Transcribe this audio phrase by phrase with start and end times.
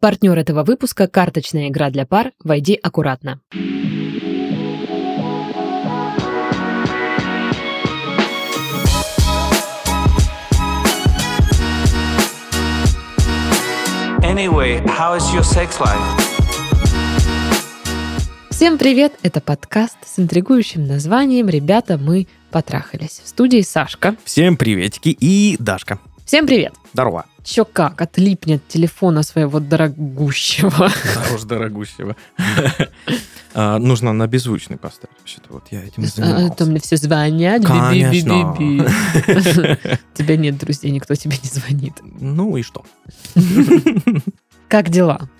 [0.00, 3.40] Партнер этого выпуска– карточная игра для пар «Войди аккуратно».
[14.22, 15.98] Anyway, how is your sex life?
[18.50, 19.14] Всем привет!
[19.24, 23.20] Это подкаст с интригующим названием «Ребята, мы потрахались».
[23.24, 24.14] В студии Сашка.
[24.24, 25.98] Всем приветики и Дашка.
[26.28, 26.74] Всем привет!
[26.92, 27.24] Здорово.
[27.42, 30.90] Чё как, отлипнет телефона своего дорогущего.
[31.34, 32.16] Уж дорогущего.
[33.54, 35.16] А, Нужно на беззвучный поставить.
[35.20, 36.54] Вообще-то вот я этим А, занимался.
[36.54, 37.64] то мне все звонят.
[37.64, 38.54] Конечно.
[40.14, 41.94] Тебя нет друзей, никто тебе не звонит.
[42.02, 42.84] Ну и что?
[44.68, 45.30] Как дела?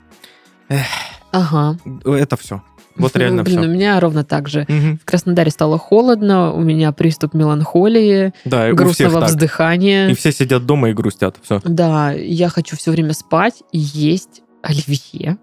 [1.33, 1.77] Ага.
[2.07, 2.63] Это все.
[3.03, 3.71] Вот реально Блин, у все.
[3.71, 4.67] меня ровно так же.
[4.69, 10.09] В Краснодаре стало холодно, у меня приступ меланхолии, Да, у грустного вздыхания.
[10.09, 11.37] И все сидят дома и грустят.
[11.43, 11.61] Все.
[11.65, 15.39] Да, я хочу все время спать и есть оливье,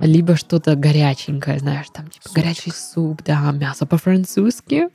[0.00, 2.42] либо что-то горяченькое, знаешь, там типа Супчик.
[2.42, 4.88] горячий суп, да, мясо по-французски.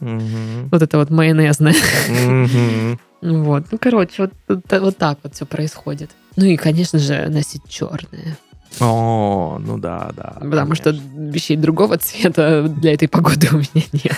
[0.71, 1.75] Вот это вот майонезное.
[3.21, 6.11] Вот, ну, короче, вот- вот так вот все происходит.
[6.35, 8.37] Ну и, конечно же, носить черное.
[8.79, 10.37] О, ну да, да.
[10.39, 11.31] Потому что конечно.
[11.31, 14.15] вещей другого цвета для этой погоды у меня нет.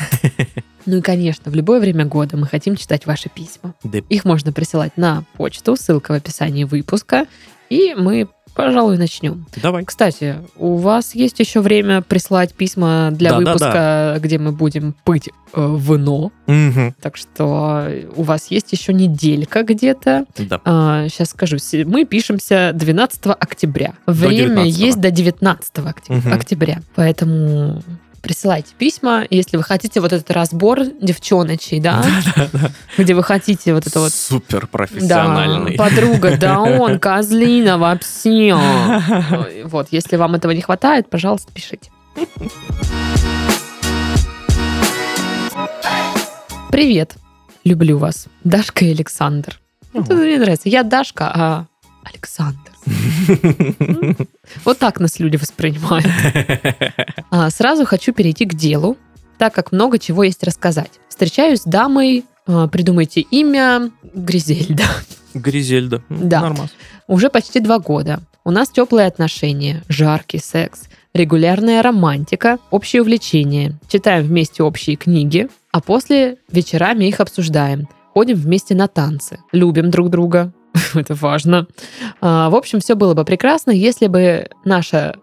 [0.86, 3.76] Ну и, конечно, в любое время года мы хотим читать ваши письма.
[4.10, 7.26] Их можно присылать на почту, ссылка в описании выпуска.
[7.70, 9.46] И мы, пожалуй, начнем.
[9.62, 9.86] Давай.
[9.86, 13.52] Кстати, у вас есть еще время прислать письма для Да-да-да.
[13.54, 16.32] выпуска, где мы будем пыть э, вино.
[16.48, 16.94] Мгм.
[17.00, 20.26] Так что у вас есть еще неделька где-то.
[20.38, 21.06] Да.
[21.10, 21.58] сейчас скажу.
[21.86, 23.94] Мы пишемся 12 октября.
[24.06, 24.78] Время 19.
[24.78, 26.34] есть до 19 окте- Мгм.
[26.34, 26.82] октября.
[26.96, 27.82] Поэтому
[28.28, 32.04] присылайте письма, если вы хотите вот этот разбор девчоночей, да,
[32.98, 35.78] где вы хотите вот это вот Супер да, профессиональный.
[35.78, 38.54] подруга, да он, козлина вообще.
[39.64, 41.90] Вот, если вам этого не хватает, пожалуйста, пишите.
[46.70, 47.16] Привет,
[47.64, 49.58] люблю вас, Дашка и Александр.
[49.94, 50.68] Это мне нравится.
[50.68, 51.66] Я Дашка, а
[52.12, 52.72] Александр.
[54.66, 56.08] Вот так нас люди воспринимают.
[57.30, 58.98] А, Сразу хочу перейти к делу,
[59.38, 60.92] так как много чего есть рассказать.
[61.10, 64.84] Встречаюсь с дамой, а, придумайте имя, Гризельда.
[65.34, 66.02] Гризельда.
[66.10, 66.42] М, Да.
[66.42, 66.70] Нормас.
[67.08, 68.20] Уже почти два года.
[68.44, 73.74] У нас теплые отношения, жаркий секс, регулярная романтика, общее увлечение.
[73.90, 77.88] Читаем вместе общие книги, а после вечерами их обсуждаем.
[78.14, 79.40] Ходим вместе на танцы.
[79.52, 80.52] Любим друг друга.
[80.96, 81.68] Это важно.
[82.22, 85.16] А, В общем, все было бы прекрасно, если бы наша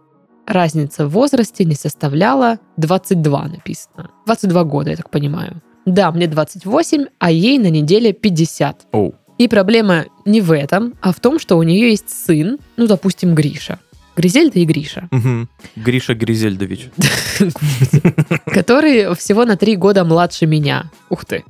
[0.47, 4.10] разница в возрасте не составляла 22 написано.
[4.26, 5.62] 22 года, я так понимаю.
[5.86, 8.86] Да, мне 28, а ей на неделе 50.
[8.92, 9.14] Оу.
[9.36, 13.34] И проблема не в этом, а в том, что у нее есть сын, ну, допустим,
[13.34, 13.81] Гриша.
[14.16, 15.48] Гризельда и Гриша, Мгм.
[15.76, 16.91] Гриша Гризельдович.
[18.47, 20.91] который всего на три года младше меня.
[21.10, 21.44] Ух ты.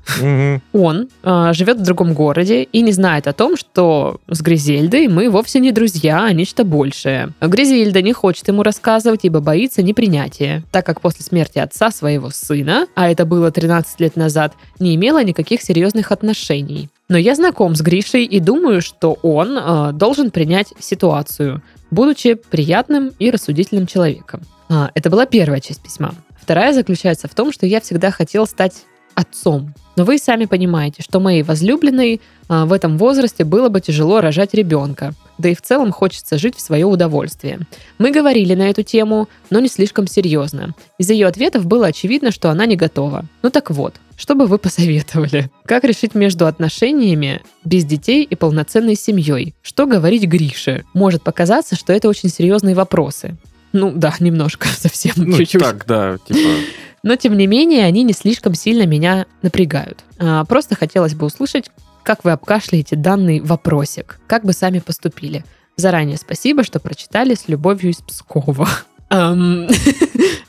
[0.73, 5.31] Он а, живет в другом городе и не знает о том, что с Гризельдой мы
[5.31, 7.31] вовсе не друзья, а нечто большее.
[7.41, 12.87] Гризельда не хочет ему рассказывать, ибо боится непринятия, так как после смерти отца своего сына,
[12.95, 16.89] а это было 13 лет назад, не имела никаких серьезных отношений.
[17.09, 21.63] Но я знаком с Гришей и думаю, что он а, должен принять ситуацию,
[21.95, 24.43] будучи приятным и рассудительным человеком.
[24.69, 26.15] А, это была первая часть письма.
[26.41, 28.85] Вторая заключается в том, что я всегда хотел стать
[29.15, 29.73] отцом.
[29.97, 34.55] Но вы сами понимаете, что моей возлюбленной а, в этом возрасте было бы тяжело рожать
[34.55, 35.15] ребенка.
[35.39, 37.61] Да и в целом хочется жить в свое удовольствие.
[37.99, 40.75] Мы говорили на эту тему, но не слишком серьезно.
[40.99, 43.25] Из ее ответов было очевидно, что она не готова.
[43.43, 45.51] Ну так вот, что бы вы посоветовали?
[45.65, 49.55] Как решить между отношениями без детей и полноценной семьей?
[49.63, 50.85] Что говорить Грише?
[50.93, 53.37] Может показаться, что это очень серьезные вопросы.
[53.73, 55.61] Ну да, немножко, совсем Ну, чуть-чуть.
[55.63, 56.49] так, да, типа...
[57.05, 60.03] Но, тем не менее, они не слишком сильно меня напрягают.
[60.19, 61.71] А, Просто хотелось бы услышать,
[62.03, 64.19] как вы обкашляете данный вопросик.
[64.27, 65.45] Как бы сами поступили.
[65.77, 68.69] Заранее спасибо, что прочитали с любовью из Пскова.
[69.09, 69.69] Ам,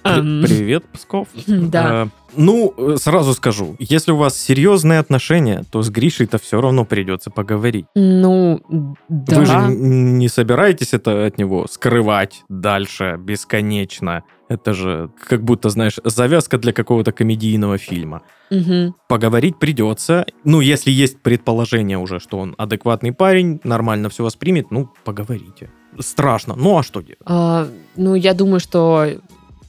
[0.03, 1.27] ам, Привет, Псков.
[1.47, 2.03] Да.
[2.03, 2.07] А,
[2.37, 7.29] Ну, э, сразу скажу, если у вас серьезные отношения, то с Гришей-то все равно придется
[7.31, 7.85] поговорить.
[7.95, 8.61] Ну,
[9.09, 9.39] да.
[9.39, 14.23] Вы же не собираетесь это от него скрывать дальше бесконечно.
[14.47, 18.21] Это же как будто, знаешь, завязка для какого-то комедийного фильма.
[18.51, 18.95] Мгм.
[19.07, 20.25] Поговорить придется.
[20.43, 25.71] Ну, если есть предположение уже, что он адекватный парень, нормально все воспримет, ну, поговорите.
[25.99, 26.55] Страшно.
[26.55, 27.19] Ну, а что делать?
[27.25, 29.07] А, Ну, я думаю, что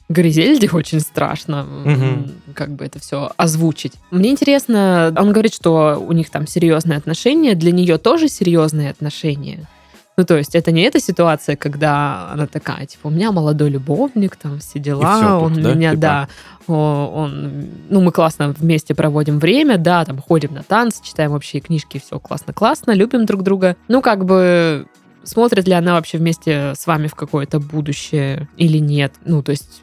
[0.09, 2.31] Гризельде очень страшно Мгм.
[2.53, 3.93] как бы это все озвучить.
[4.11, 9.67] Мне интересно, он говорит, что у них там серьезные отношения, для нее тоже серьезные отношения.
[10.19, 14.35] Ну, то есть это не эта ситуация, когда она такая, типа, у меня молодой любовник,
[14.35, 16.01] там все дела, всё он тут, да, меня, типа?
[16.01, 16.27] да,
[16.73, 22.01] он, ну, мы классно вместе проводим время, да, там ходим на танцы, читаем общие книжки,
[22.03, 23.75] все классно-классно, любим друг друга.
[23.87, 24.87] Ну, как бы
[25.27, 29.13] смотрит ли она вообще вместе с вами в какое-то будущее или нет.
[29.25, 29.81] Ну, то есть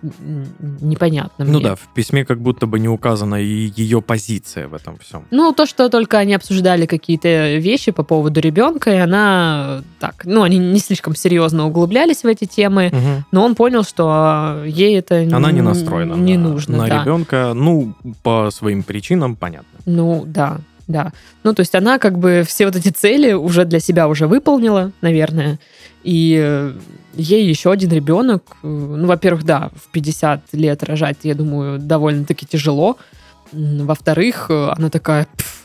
[0.80, 1.62] непонятно Ну мне.
[1.68, 5.24] да, в письме как будто бы не указана и ее позиция в этом всем.
[5.30, 10.42] Ну, то, что только они обсуждали какие-то вещи по поводу ребенка, и она так, ну,
[10.42, 12.92] они не слишком серьезно углублялись в эти темы,
[13.32, 16.78] но он понял, что э, ей это Она не настроена не на, нужно.
[16.78, 17.02] на да.
[17.02, 17.52] ребенка.
[17.54, 19.78] Ну, по своим причинам, понятно.
[19.86, 21.12] Ну, да, да.
[21.42, 24.92] Ну, то есть она как бы все вот эти цели уже для себя уже выполнила,
[25.00, 25.58] наверное.
[26.02, 26.72] И э,
[27.14, 32.46] ей еще один ребенок, э, ну, во-первых, да, в 50 лет рожать, я думаю, довольно-таки
[32.46, 32.98] тяжело.
[33.52, 35.64] Во-вторых, э, она такая, «Пф,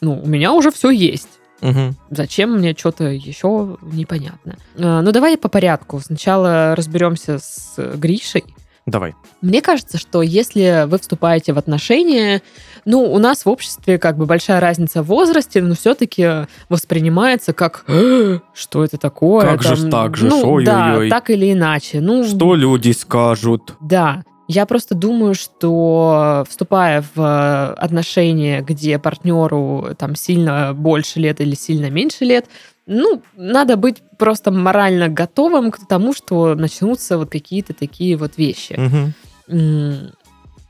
[0.00, 1.40] ну, у меня уже все есть.
[1.60, 1.96] Мгм.
[2.10, 4.56] Зачем мне что-то еще непонятно.
[4.74, 6.00] Ну, давай по порядку.
[6.00, 8.44] Сначала разберемся с Гришей.
[8.84, 9.14] Давай.
[9.42, 12.42] Мне кажется, что если вы вступаете в отношения,
[12.84, 17.84] ну, у нас в обществе как бы большая разница в возрасте, но все-таки воспринимается как
[17.88, 19.46] «Э, что это такое?
[19.46, 21.10] Как же ж так же, ну, ж, да, ой-ой-ой.
[21.10, 22.00] так или иначе.
[22.00, 23.74] Ну, Что люди скажут?
[23.80, 24.22] да.
[24.48, 31.54] Я просто думаю, что вступая в э, отношения, где партнеру там сильно больше лет или
[31.54, 32.46] сильно меньше лет,
[32.86, 38.74] ну, надо быть просто морально готовым к тому, что начнутся вот какие-то такие вот вещи.
[38.76, 40.12] Мгм.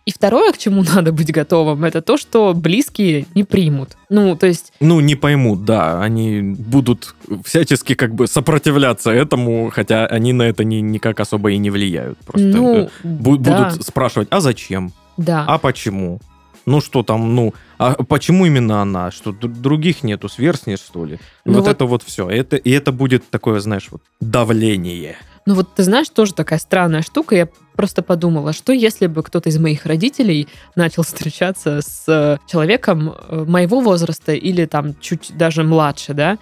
[0.05, 3.97] И второе, к чему надо быть готовым, это то, что близкие не примут.
[4.09, 6.03] Ну, то есть, Ну, не поймут, да.
[6.03, 7.15] Они будут
[7.45, 12.19] всячески как бы сопротивляться этому, хотя они на это ни, никак особо и не влияют.
[12.19, 14.93] Просто ну, бу- да, будут спрашивать, а зачем?
[15.17, 15.45] да.
[15.47, 16.21] А почему?
[16.65, 19.11] Ну что там, ну, а почему именно она?
[19.11, 21.19] Что других нету, сверстниц, что ли?
[21.45, 22.29] Ну вот, вот- это вот все.
[22.31, 25.17] Это, и это будет такое, знаешь, вот давление.
[25.45, 27.35] Ну вот ты знаешь, тоже такая странная штука.
[27.35, 33.15] Я просто подумала, что если бы кто-то из моих родителей начал встречаться с э, человеком
[33.29, 36.39] э, моего возраста или там чуть даже младше, да?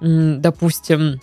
[0.00, 1.20] М, Допустим,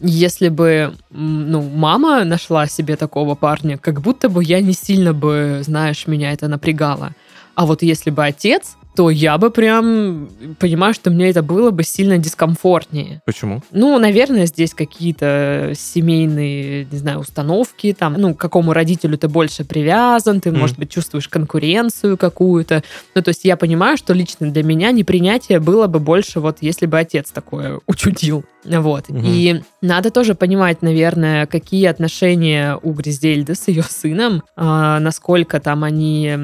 [0.00, 5.60] если бы, ну, мама нашла себе такого парня, как будто бы я не сильно бы,
[5.64, 7.12] знаешь, меня это напрягало.
[7.54, 10.28] А вот если бы отец, то я бы прям
[10.58, 13.22] понимаю, что мне это было бы сильно дискомфортнее.
[13.24, 13.62] Почему?
[13.70, 19.64] Ну, наверное, здесь какие-то семейные, не знаю, установки, там, ну, к какому родителю ты больше
[19.64, 20.58] привязан, ты, Мгм.
[20.58, 22.82] может быть, чувствуешь конкуренцию какую-то.
[23.14, 26.86] Ну, то есть я понимаю, что лично для меня непринятие было бы больше, вот, если
[26.86, 28.44] бы отец такое учудил.
[28.64, 29.08] Вот.
[29.08, 29.22] Мгм.
[29.24, 35.84] И надо тоже понимать, наверное, какие отношения у Гризельды с ее сыном, а, насколько там
[35.84, 36.34] они,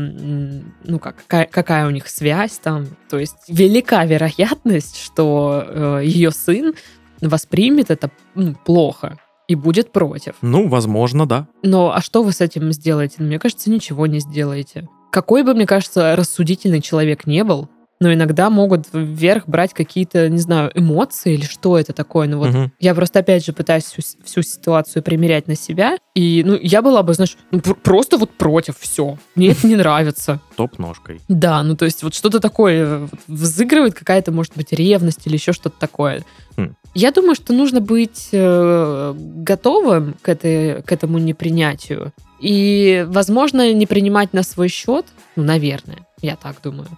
[0.84, 2.86] ну, как, какая у них связь там.
[3.08, 6.74] То есть велика вероятность, что ее сын
[7.20, 9.18] воспримет это ну, плохо
[9.48, 10.34] и будет против.
[10.42, 11.48] Ну, возможно, да.
[11.62, 13.16] Но а что вы с этим сделаете?
[13.18, 14.88] Ну, Мне кажется, ничего не сделаете.
[15.10, 17.68] Какой бы, мне кажется, рассудительный человек не был,
[18.00, 22.28] но иногда могут вверх брать какие-то, не знаю, эмоции или что это такое.
[22.28, 22.72] Ну вот Мгм.
[22.80, 25.96] я просто, опять же, пытаюсь всю, всю ситуацию примерять на себя.
[26.14, 29.16] И, ну, я была бы, знаешь, ну, пр- просто вот против, все.
[29.34, 30.40] Мне это не нравится.
[30.56, 31.20] Топ ножкой.
[31.28, 35.52] Да, ну, то есть вот что-то такое э, взыгрывает, какая-то, может быть, ревность или еще
[35.52, 36.24] что-то такое.
[36.56, 36.74] Хм.
[36.94, 42.12] Я думаю, что нужно быть э, готовым к, этой, к этому непринятию.
[42.40, 46.88] И, возможно, не принимать на свой счет, ну, наверное, я так думаю.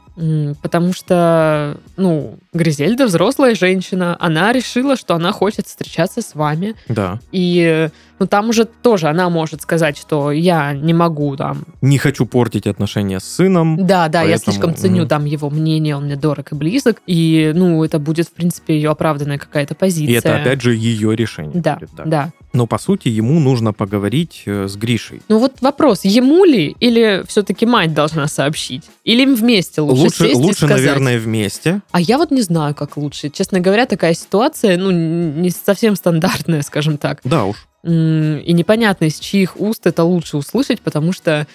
[0.62, 6.74] Потому что, ну, Гризельда взрослая женщина, она решила, что она хочет встречаться с вами.
[6.88, 7.20] Да.
[7.32, 12.24] И, ну, там уже тоже она может сказать, что я не могу там Не хочу
[12.24, 13.86] портить отношения с сыном.
[13.86, 15.08] да, да, я Поэтому, слишком ценю мгм.
[15.08, 17.02] там его мнение, он мне дорог и близок.
[17.06, 20.14] И, ну, это будет, в принципе, ее оправданная какая-то позиция.
[20.14, 21.60] И это, опять же, ее решение.
[21.60, 22.32] Да, будет, да.
[22.54, 25.20] Но, по сути, ему нужно поговорить э, с Гришей.
[25.28, 28.84] Ну вот вопрос, ему ли или все-таки мать должна сообщить?
[29.04, 30.76] Или им вместе лучше, Лучше, сесть и лучше сказать?
[30.78, 31.80] наверное, вместе.
[31.90, 33.30] А я вот не знаю, как лучше.
[33.30, 37.20] Честно говоря, такая ситуация, ну, не совсем стандартная, скажем так.
[37.24, 37.66] Да уж.
[37.84, 41.46] И непонятно, из чьих уст это лучше услышать, потому что,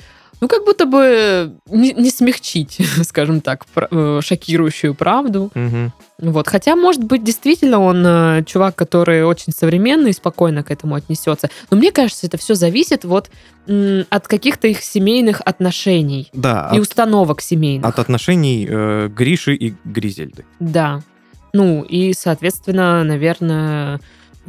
[0.42, 5.52] ну, как будто бы не, не смягчить, скажем так, э, шокирующую правду.
[5.54, 5.94] Мгм.
[6.18, 6.48] Вот.
[6.48, 11.50] Хотя, может быть, действительно он э, чувак, который очень современный и спокойно к этому отнесется.
[11.70, 13.30] Но мне кажется, это все зависит вот
[14.10, 17.86] от каких-то их семейных отношений Да, и от, установок семейных.
[17.88, 20.46] от отношений э, Гриши и Гризельды.
[20.60, 21.02] Да.
[21.54, 24.00] Ну, и, соответственно, наверное,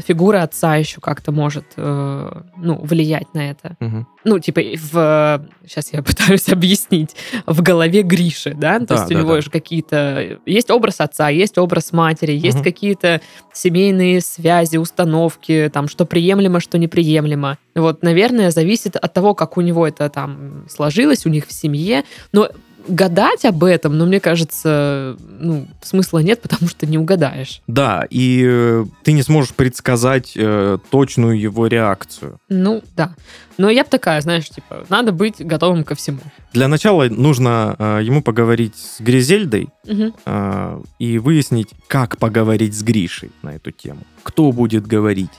[0.03, 3.77] фигура отца еще как-то может, э, ну, влиять на это.
[3.81, 4.07] Мгм.
[4.25, 5.47] Ну, типа, в...
[5.67, 7.17] Сейчас я пытаюсь объяснить.
[7.47, 8.79] В голове Гриши, да?
[8.81, 9.41] То Да, есть у да, него да.
[9.41, 10.39] же какие-то...
[10.47, 12.65] Есть образ отца, есть образ матери, есть Мгм.
[12.65, 13.21] какие-то
[13.53, 17.59] семейные связи, установки, там, что приемлемо, что неприемлемо.
[17.75, 22.05] Вот, наверное, зависит от того, как у него это там сложилось, у них в семье.
[22.33, 22.51] Но
[22.89, 27.63] гадать об этом, ну, мне кажется, ну, смысла нет, потому что не угадаешь.
[27.67, 32.39] Да, и э, ты не сможешь предсказать э, точную его реакцию.
[32.49, 33.15] Ну, да.
[33.59, 36.21] Но я бы такая, знаешь, типа, надо быть готовым ко всему.
[36.53, 40.15] Для начала нужно э, ему поговорить с Гризельдой Мгм.
[40.25, 44.01] э, и выяснить, как поговорить с Гришей на эту тему.
[44.23, 45.31] Кто будет говорить.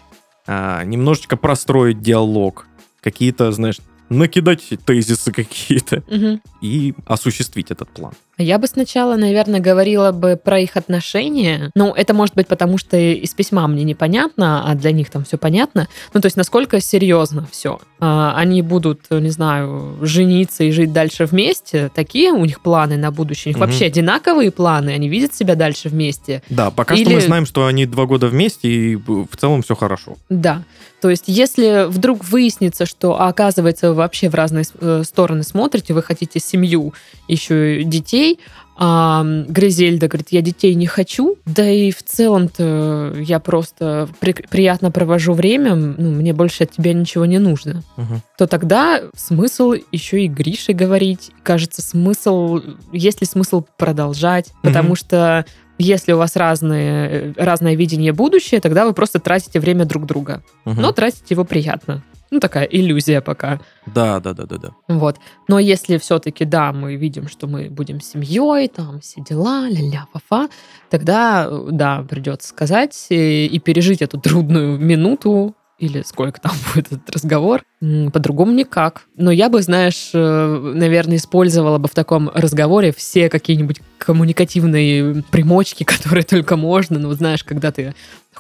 [0.46, 2.68] А, немножечко простроить диалог.
[3.02, 3.78] Какие-то, знаешь,
[4.18, 6.42] накидать тезисы какие-то Мгм.
[6.62, 8.14] и осуществить этот план.
[8.40, 11.70] Я бы сначала, наверное, говорила бы про их отношения.
[11.76, 15.38] Ну, это может быть потому, что из письма мне непонятно, а для них там все
[15.38, 15.88] понятно.
[16.16, 17.80] Ну, то есть, насколько серьезно все.
[18.00, 21.92] Они будут, не знаю, жениться и жить дальше вместе.
[21.94, 23.52] Такие у них планы на будущее.
[23.52, 23.68] У них Мгм.
[23.70, 24.90] вообще одинаковые планы.
[24.90, 26.42] Они видят себя дальше вместе.
[26.50, 29.76] Да, пока что Или- мы знаем, что они два года вместе, и в целом все
[29.76, 30.18] хорошо.
[30.30, 30.64] Да.
[31.02, 35.94] То есть, если вдруг выяснится, что, а, оказывается, вы вообще в разные э, стороны смотрите,
[35.94, 36.94] вы хотите семью,
[37.28, 37.84] еще и
[38.24, 38.40] детей,
[38.76, 44.90] а Гризельда говорит, я детей не хочу, да и в целом-то я просто при- приятно
[44.90, 48.22] провожу время, ну, мне больше от тебя ничего не нужно, Мгм.
[48.38, 51.30] то тогда смысл еще и Грише говорить.
[51.44, 52.62] Кажется, смысл,
[52.92, 54.96] есть ли смысл продолжать, потому Мгм.
[54.96, 55.46] что
[55.78, 60.42] если у вас разные, разное видение будущее, тогда вы просто тратите время друг друга.
[60.66, 60.82] Мгм.
[60.82, 62.04] Но тратить его приятно.
[62.34, 63.60] Ну, такая иллюзия пока.
[63.86, 64.70] Да, да, да, да, да.
[64.88, 65.18] Вот.
[65.48, 70.50] Но если все-таки, да, мы видим, что мы будем семьей, там все дела, ля-ля, фа-фа,
[70.90, 77.10] тогда, да, придется сказать и, и пережить эту трудную минуту, или сколько там будет этот
[77.12, 79.04] разговор, по-другому никак.
[79.16, 85.84] Но я бы, знаешь, э, наверное, использовала бы в таком разговоре все какие-нибудь коммуникативные примочки,
[85.86, 86.98] которые только можно.
[86.98, 87.94] Ну, вот знаешь, когда ты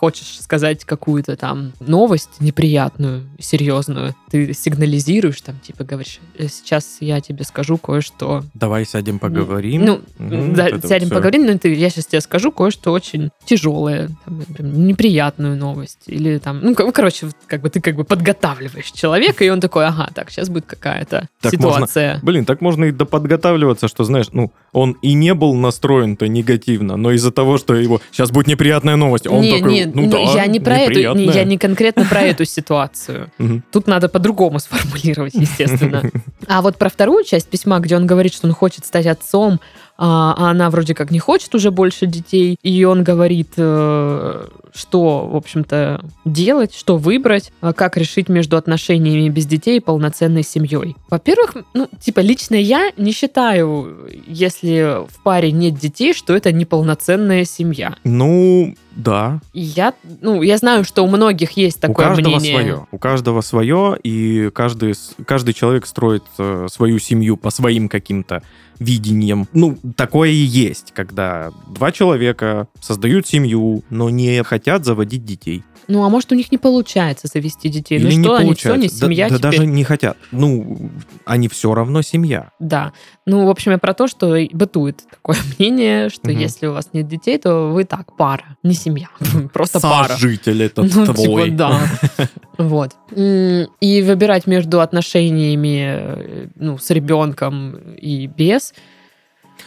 [0.03, 7.21] хочешь сказать какую-то там новость неприятную, серьезную, ты сигнализируешь, там, типа, говоришь, «Э, сейчас я
[7.21, 8.43] тебе скажу кое-что.
[8.53, 9.85] Давай сядем поговорим.
[9.85, 11.15] Ну, Мгм, да, вот сядем всё.
[11.15, 15.99] поговорим, но ты, я сейчас тебе скажу кое-что очень тяжелое, там, например, неприятную новость.
[16.07, 19.61] Или там, ну, ко- короче, вот как бы ты как бы подготавливаешь человека, и он
[19.61, 22.19] такой, ага, так, сейчас будет какая-то Так можно- ситуация.
[22.23, 27.11] Блин, так можно и доподготавливаться, что, знаешь, ну, он и не был настроен-то негативно, но
[27.11, 30.45] из-за того, что его сейчас будет неприятная новость, он не, такой, не, ну, да, я
[30.47, 31.33] не про эту, не, неприятная».
[31.33, 33.31] я не конкретно про эту ситуацию.
[33.71, 36.03] Тут надо по-другому сформулировать, естественно.
[36.47, 39.61] А вот про вторую часть письма, где он говорит, что он хочет стать отцом,
[39.97, 45.27] а а она вроде как не хочет уже больше детей, и он говорит, э, что,
[45.27, 50.95] в общем-то, делать, что выбрать, а как решить между отношениями без детей и полноценной семьей.
[51.09, 57.45] Во-первых, ну, типа, лично я не считаю, если в паре нет детей, что это неполноценная
[57.45, 57.95] семья.
[58.03, 59.41] Ну, да.
[59.53, 62.53] Я, ну, я знаю, что у многих есть такое у каждого мнение.
[62.53, 62.87] свое.
[62.91, 64.93] У каждого свое, и каждый,
[65.25, 68.43] каждый человек строит э, свою семью по своим каким-то
[68.79, 69.47] видениям.
[69.53, 75.63] Ну, такое и есть, когда два человека создают семью, но не хотят заводить детей.
[75.87, 77.97] Ну, а может, у них не получается завести детей.
[77.97, 79.05] Или ну не что, они все, не получается.
[79.05, 79.51] Семья да, теперь.
[79.51, 80.17] даже не хотят.
[80.31, 80.89] Ну,
[81.25, 82.51] они все равно семья.
[82.59, 82.93] Да.
[83.25, 86.39] Ну, в общем, я про то, что бытует такое мнение, что Мгм.
[86.39, 89.07] если у вас нет детей, то вы так, пара, не семья.
[89.53, 90.13] Просто пара.
[90.13, 91.45] Сожитель этот Ну, твой.
[91.45, 91.81] типа, да.
[92.57, 92.91] Вот.
[93.15, 98.73] И выбирать между отношениями э, ну, с ребенком и без.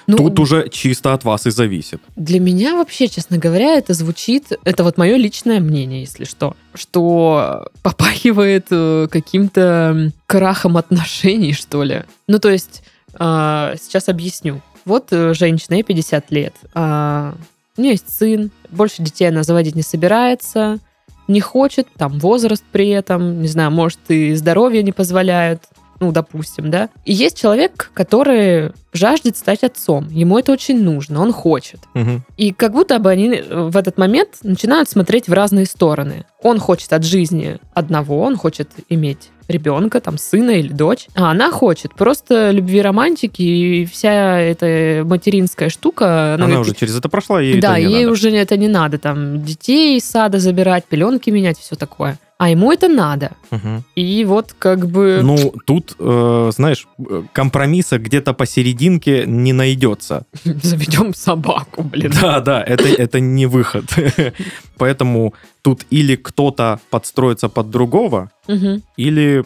[0.06, 2.00] Ну, Тут уже чисто от вас и зависит.
[2.14, 7.68] Для меня вообще, честно говоря, это звучит, это вот мое личное мнение, если что, что
[7.82, 12.04] попахивает э, каким-то крахом отношений, что ли.
[12.28, 12.82] Ну, то есть,
[13.14, 14.62] а, сейчас объясню.
[14.84, 17.34] Вот э, женщина, ей 50 лет, а,
[17.76, 20.78] у нее есть сын, больше детей она заводить не собирается,
[21.28, 25.64] не хочет, там возраст при этом, не знаю, может и здоровье не позволяет,
[26.00, 26.88] ну, допустим, да.
[27.04, 31.80] И есть человек, который жаждет стать отцом, ему это очень нужно, он хочет.
[31.94, 32.24] Мгм.
[32.36, 36.24] И как будто бы они э, в этот момент начинают смотреть в разные стороны.
[36.42, 41.50] Он хочет от жизни одного, он хочет иметь ребенка, там, сына или дочь, а она
[41.50, 46.34] хочет просто любви, романтики, и вся эта материнская штука...
[46.34, 48.12] Она, говорит, уже через это прошла, ей да, это не ей надо.
[48.12, 52.18] уже это не надо, там, детей из сада забирать, пеленки менять, все такое.
[52.38, 53.32] А ему это надо.
[53.50, 53.84] Мгм.
[53.94, 55.20] И вот как бы...
[55.22, 60.26] Ну, тут, э, знаешь, э, компромисса где-то посерединке не найдется.
[60.44, 62.12] Заведем собаку, блин.
[62.20, 63.84] Да, да, это, это не выход.
[64.76, 68.82] Поэтому тут или кто-то подстроится под другого, Мгм.
[68.96, 69.42] или...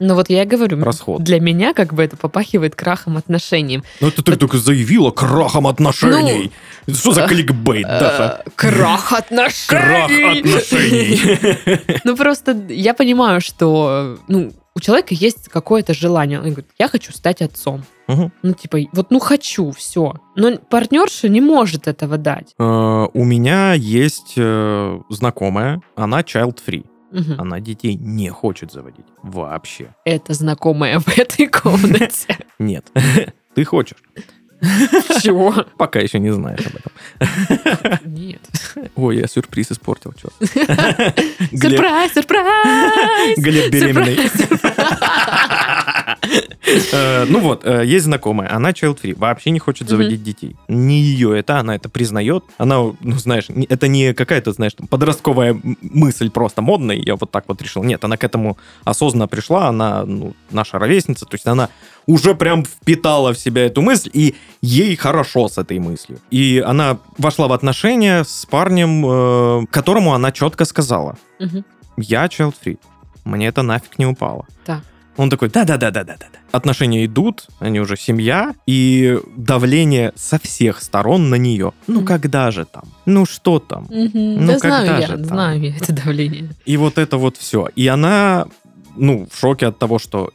[0.00, 1.22] Ну вот я и говорю, Расход.
[1.22, 3.82] для меня как бы это попахивает крахом отношений.
[4.00, 6.50] Ну, это ты только заявила крахом отношений.
[6.86, 8.42] Это что за э, кликбейт, Даша?
[8.44, 9.68] Э, Крах отношений!
[9.68, 11.97] Крах отношений.
[12.04, 16.38] Ну просто я понимаю, что ну, у человека есть какое-то желание.
[16.38, 17.82] Он говорит, я хочу стать отцом.
[18.06, 18.32] Мгм.
[18.42, 20.14] Ну, типа, вот ну хочу, все.
[20.36, 22.54] Но партнерша не может этого дать.
[22.58, 26.86] Э, У меня есть э, знакомая, она child-free.
[27.10, 27.40] Мгм.
[27.40, 29.06] Она детей не хочет заводить.
[29.22, 29.94] Вообще.
[30.04, 32.38] Это знакомая в этой комнате.
[32.58, 32.86] Нет.
[33.54, 33.98] Ты хочешь.
[35.22, 35.54] Чего?
[35.76, 36.92] Пока еще не знаешь об этом.
[38.04, 38.40] Нет.
[38.96, 40.34] Ой, я сюрприз испортил, черт.
[40.40, 43.38] Сюрприз, сюрприз!
[43.38, 44.30] Глеб беременный.
[46.92, 50.56] Э, Ну вот, э, есть знакомая, она child-free, вообще не хочет заводить детей.
[50.68, 52.44] Не ее это, она это признает.
[52.58, 57.62] Она, ну знаешь, это не какая-то, знаешь, подростковая мысль просто модная, я вот так вот
[57.62, 57.82] решил.
[57.84, 61.68] Нет, она к этому осознанно пришла, она ну, наша ровесница, то есть она
[62.06, 66.18] уже прям впитала в себя эту мысль, и ей хорошо с этой мыслью.
[66.30, 71.16] И она вошла в отношения с парнем, э, которому она четко сказала,
[71.96, 72.78] я child-free,
[73.24, 74.46] мне это нафиг не упало.
[74.64, 74.82] Так.
[75.18, 76.26] Он такой, да-да-да-да-да-да.
[76.52, 81.72] Отношения идут, они уже семья, и давление со всех сторон на нее.
[81.88, 82.06] Ну, Мгм.
[82.06, 82.84] когда же там?
[83.04, 83.86] Ну, что там?
[83.90, 84.10] Мгм.
[84.14, 85.24] Ну, Да знаю когда я, же там?
[85.24, 86.50] знаю я это давление.
[86.64, 87.68] И вот это вот все.
[87.74, 88.46] И она,
[88.96, 90.30] ну, в шоке от того, что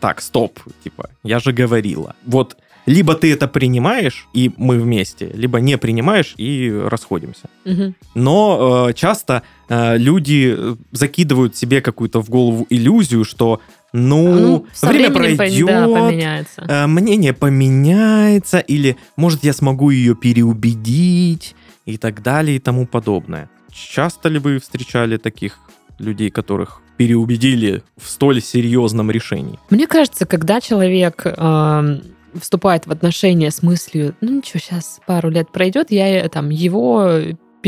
[0.00, 2.14] так, стоп, типа, я же говорила.
[2.26, 7.48] Вот либо ты это принимаешь, и мы вместе, либо не принимаешь, и расходимся.
[7.64, 7.94] Мгм.
[8.14, 13.60] Но э, часто э, люди э, закидывают себе какую-то в голову иллюзию, что
[13.96, 16.62] ну, Ну, со время пройдет, да, поменяется.
[16.68, 21.54] э, мнение поменяется, или может я смогу ее переубедить
[21.86, 23.48] и так далее и тому подобное.
[23.72, 25.58] Часто ли вы встречали таких
[25.98, 29.58] людей, которых переубедили в столь серьезном решении?
[29.70, 32.02] Мне кажется, когда человек эм,
[32.40, 37.18] вступает в отношения с мыслью, ну ничего, сейчас пару лет пройдет, я э, там его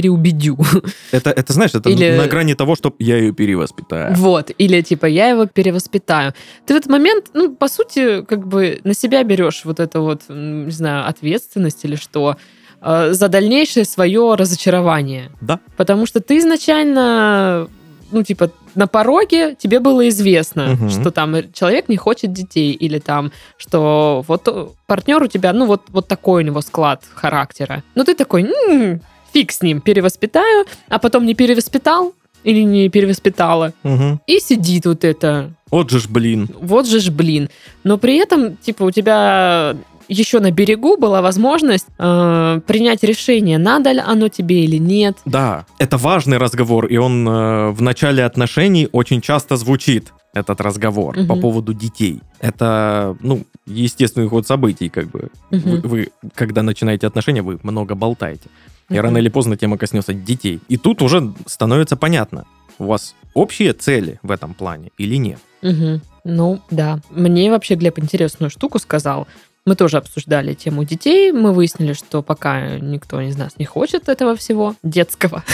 [0.03, 0.57] переубедю.
[1.13, 4.15] Это, это знаешь, это Или- на грани того, что я ее перевоспитаю.
[4.15, 4.51] Вот.
[4.61, 6.33] Или типа я его перевоспитаю.
[6.67, 10.23] Ты в этот момент, ну, по сути, как бы на себя берешь вот это вот,
[10.29, 12.37] не знаю, ответственность или что,
[12.81, 15.31] э, за дальнейшее свое разочарование.
[15.41, 15.59] Да.
[15.77, 17.67] Потому что ты изначально,
[18.13, 20.91] ну, типа, на пороге тебе было известно, Мгм.
[20.91, 25.83] что там человек не хочет детей, или там, что вот партнер у тебя, ну, вот,
[25.89, 27.83] вот такой у него склад характера.
[27.97, 29.01] Но ты такой, «М,
[29.39, 32.13] фиг с ним, перевоспитаю, а потом не перевоспитал
[32.45, 33.73] или не перевоспитала.
[33.85, 34.21] Мгм.
[34.27, 35.51] И сидит вот это.
[35.71, 36.49] Вот же ж, блин.
[36.61, 37.49] Вот же ж, блин.
[37.85, 39.77] Но при этом, типа, у тебя
[40.09, 45.19] еще на берегу была возможность э, принять решение, надо ли оно тебе или нет.
[45.27, 51.17] Да, это важный разговор, и он э, в начале отношений очень часто звучит, этот разговор
[51.17, 51.27] Мгм.
[51.29, 52.21] по поводу детей.
[52.41, 55.29] Это, ну, естественный ход событий, как бы.
[55.51, 55.89] Вы, Мгм.
[55.89, 58.49] вы, когда начинаете отношения, вы много болтаете.
[58.89, 59.03] И Мгм.
[59.03, 60.61] рано или поздно тема коснется детей.
[60.69, 62.47] И тут уже становится понятно,
[62.79, 65.39] у вас общие цели в этом плане или нет.
[65.63, 66.01] Мгм.
[66.25, 67.01] Ну, да.
[67.11, 69.27] Мне вообще Глеб интересную штуку сказал.
[69.67, 71.33] Мы тоже обсуждали тему детей.
[71.33, 75.45] Мы выяснили, что пока никто из нас не хочет этого всего детского.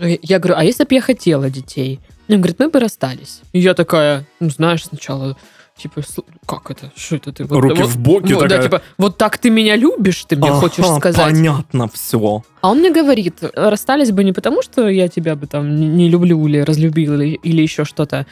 [0.00, 2.00] Я говорю, а если бы я хотела детей?
[2.28, 3.40] Он говорит, мы бы расстались.
[3.52, 5.36] И я такая, ну, знаешь, сначала,
[5.76, 6.92] типа, «Сл- как это?
[6.96, 7.44] Что это ты?
[7.44, 8.62] Вот- Руки вот- в боки вот, да, такая.
[8.62, 11.16] типа, вот так ты меня любишь, ты мне хочешь Ага, сказать.
[11.32, 12.42] Понятно все.
[12.60, 16.46] А он мне говорит, расстались бы не потому, что я тебя бы там не- люблю
[16.46, 18.26] или разлюбил или, или еще что-то.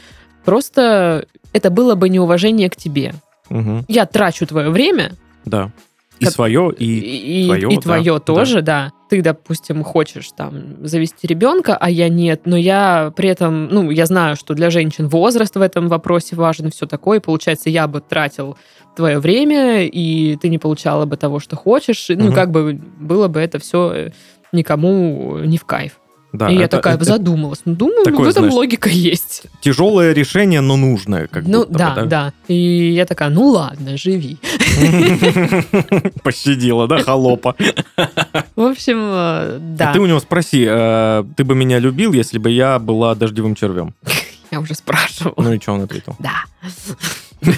[0.45, 3.15] Просто это было бы неуважение к тебе.
[3.89, 5.13] Я трачу твое время,
[5.45, 5.71] Да.
[6.21, 7.47] И Как- свое, и, и...
[7.47, 8.21] твое, и да, твое да.
[8.21, 8.93] тоже, да.
[9.09, 14.05] Ты, допустим, хочешь там завести ребенка, а я нет, но я при этом, ну, я
[14.07, 17.19] знаю, что для женщин возраст в этом вопросе важен все такое.
[17.19, 18.57] И получается, я бы тратил
[18.95, 22.07] твое время, и ты не получала бы того, что хочешь.
[22.11, 22.35] Ну, Мгм.
[22.35, 24.13] как бы было бы это все
[24.53, 26.00] никому не в кайф.
[26.33, 27.61] Да, и я это- такая это задумалась.
[27.65, 29.43] Ну, думаю, такое, в этом знаешь, логика есть.
[29.61, 31.27] тяжелое решение, но нужное.
[31.27, 34.39] Как ну, будто бы, да, да, И я такая, ну ладно, живи.
[36.23, 37.57] Пощадила, да, холопа?
[38.55, 42.39] В общем, э, да, А ты у него спроси, э, ты бы меня любил, если
[42.39, 43.95] бы я была дождевым червем?
[44.51, 45.35] я уже спрашивала.
[45.37, 46.17] Ну и что он ответил?
[46.19, 46.45] Да.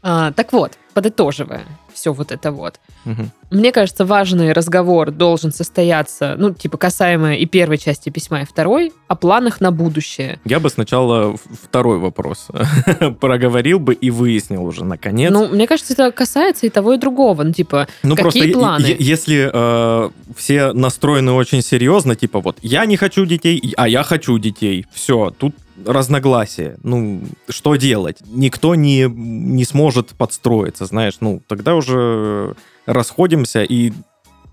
[0.00, 1.64] А, Так вот, подытоживая
[1.98, 2.80] все вот это вот.
[3.04, 3.30] Мгм.
[3.50, 8.92] Мне кажется, важный разговор должен состояться, ну, типа, касаемо и первой части письма, и второй,
[9.08, 10.38] о планах на будущее.
[10.44, 12.48] Я бы сначала второй вопрос
[13.20, 15.32] проговорил бы и выяснил уже, наконец.
[15.32, 17.42] Ну, мне кажется, это касается и того, и другого.
[17.42, 18.96] Ну, типа, Ну, Какие просто планы?
[18.98, 24.38] если э, все настроены очень серьезно, типа вот я не хочу детей, а я хочу
[24.38, 26.78] детей, все, тут разногласия.
[26.82, 28.18] Ну, что делать?
[28.26, 31.18] Никто не, не сможет подстроиться, знаешь.
[31.20, 32.54] Ну, тогда уже
[32.86, 33.92] расходимся, и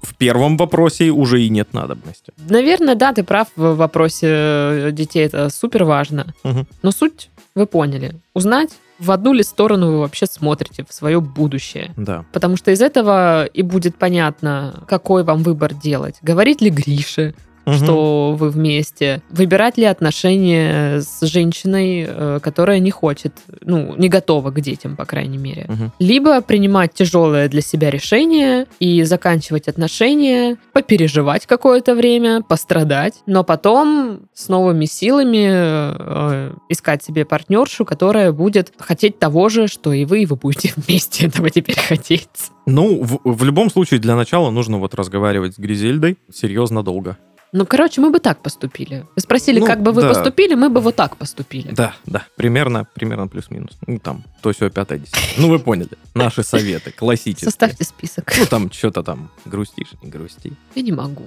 [0.02, 2.32] в первом вопросе уже и нет надобности.
[2.50, 6.34] наверное, да, ты прав в вопросе э, детей, это супер важно.
[6.44, 6.68] Мгм.
[6.84, 8.16] Но суть вы поняли.
[8.34, 11.94] Узнать, в одну ли сторону вы вообще смотрите в свое будущее.
[11.98, 12.26] Да.
[12.32, 16.16] Потому что из этого и будет понятно, какой вам выбор делать.
[16.22, 17.34] Говорить ли Грише,
[17.66, 17.78] Мгм.
[17.78, 24.52] что вы вместе, выбирать ли отношения с женщиной, э, которая не хочет, ну, не готова
[24.52, 25.66] к детям, по крайней мере.
[25.68, 25.92] Мгм.
[26.00, 34.22] Либо принимать тяжелое для себя решение и заканчивать отношения, попереживать какое-то время, пострадать, но потом
[34.34, 40.24] с новыми силами э, искать себе партнершу, которая будет хотеть того же, что и вы,
[40.24, 42.52] и вы будете вместе этого теперь хотеть.
[42.66, 47.18] Ну, в, в любом случае, для начала нужно вот разговаривать с Гризельдой серьезно долго.
[47.56, 49.06] Ну, короче, мы бы так поступили.
[49.16, 50.10] Вы спросили, Ну, как бы вы да.
[50.10, 51.70] поступили, мы бы вот так поступили.
[51.72, 53.78] Да, да, примерно, примерно плюс-минус.
[53.88, 55.22] Ну, там, то все пятое, десятое.
[55.38, 55.92] Ну, вы поняли.
[56.14, 57.46] Наши советы, классические.
[57.50, 58.34] Составьте список.
[58.38, 60.52] Ну, там что-то там, грустишь, не грусти.
[60.76, 61.24] Я не могу.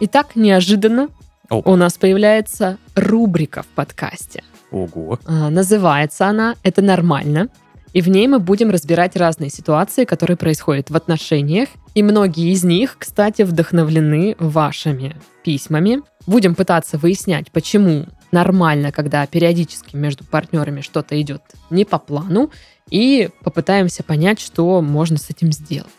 [0.00, 1.08] Итак, неожиданно
[1.50, 1.62] О.
[1.64, 4.42] у нас появляется рубрика в подкасте.
[4.70, 5.18] Ого.
[5.24, 7.48] А, Называется она «Это нормально».
[7.92, 11.68] И в ней мы будем разбирать разные ситуации, которые происходят в отношениях.
[11.94, 16.02] И многие из них, кстати, вдохновлены вашими письмами.
[16.26, 22.50] Будем пытаться выяснять, почему нормально, когда периодически между партнерами что-то идет не по плану.
[22.90, 25.90] И попытаемся понять, что можно с этим сделать.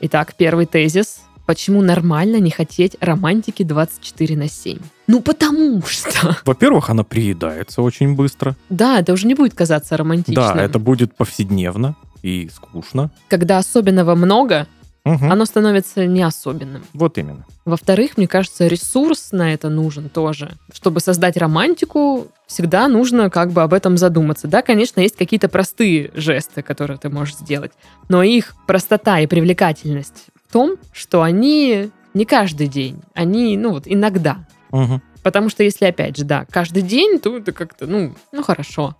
[0.00, 1.20] Итак, первый тезис.
[1.48, 4.78] Почему нормально не хотеть романтики 24 на 7?
[5.06, 6.36] Ну, потому что...
[6.44, 8.54] Во-первых, она приедается очень быстро.
[8.68, 10.34] Да, это уже не будет казаться романтичным.
[10.54, 13.10] Да, это будет повседневно и скучно.
[13.28, 14.66] когда особенного много,
[15.06, 15.32] Мгм.
[15.32, 16.82] оно становится не особенным.
[16.92, 17.46] Вот именно.
[17.64, 20.50] Во-вторых, мне кажется, ресурс на это нужен тоже.
[20.70, 24.48] Чтобы создать романтику, всегда нужно как бы об этом задуматься.
[24.48, 27.72] Да, конечно, есть какие-то простые жесты, которые ты можешь сделать,
[28.10, 34.46] но их простота и привлекательность том, что они не каждый день, они, ну вот, иногда.
[34.70, 35.02] Мгм.
[35.22, 38.96] Потому что если, опять же, да, каждый день, то это как-то, ну, ну хорошо.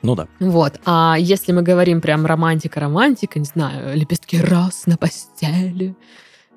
[0.00, 0.28] Ну да.
[0.38, 0.80] Вот.
[0.84, 5.96] А если мы говорим прям романтика-романтика, не знаю, лепестки роз на постели,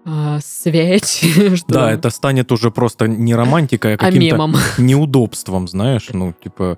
[0.03, 4.55] а, свечи, что Да, это станет уже просто не романтикой, а а каким-то мемом.
[4.77, 6.77] неудобством, знаешь, ну, типа,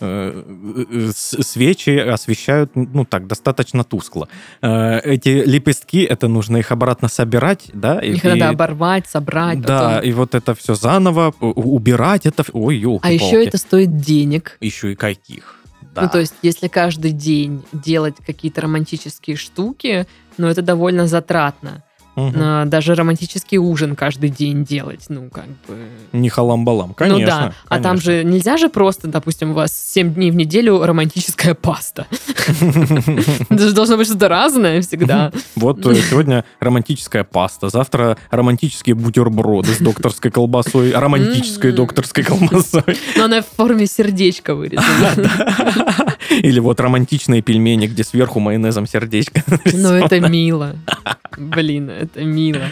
[0.00, 0.42] э,
[0.90, 4.28] э, с- свечи освещают, ну, так, достаточно тускло.
[4.60, 8.00] Э, Эти лепестки, это нужно их обратно собирать, да?
[8.00, 9.60] и- Их надо и- оборвать, собрать.
[9.60, 10.08] Да, потом.
[10.08, 12.44] и вот это все заново убирать, это...
[12.52, 14.56] Ой, елки А еще это стоит денег.
[14.60, 15.60] Еще и каких.
[15.94, 16.02] Да.
[16.02, 20.06] Ну, то есть, если каждый день делать какие-то романтические штуки,
[20.38, 21.84] ну, это довольно затратно.
[22.16, 25.88] А, Даже романтический ужин каждый день делать, ну, как бы...
[26.12, 27.20] Не халам-балам, конечно.
[27.20, 28.12] ну да, а там конечно.
[28.12, 32.06] же нельзя же просто, допустим, у вас 7 дней в неделю романтическая паста.
[33.50, 35.32] Это же должно быть что-то разное всегда.
[35.56, 42.82] Вот э, сегодня романтическая паста, завтра романтические бутерброды с докторской колбасой, романтической докторской колбасой.
[43.16, 45.30] Но она в форме сердечка вырезана.
[46.30, 49.42] Или вот романтичные пельмени, где сверху майонезом сердечко.
[49.72, 50.76] Ну, это мило.
[51.36, 52.62] Блин, это мило.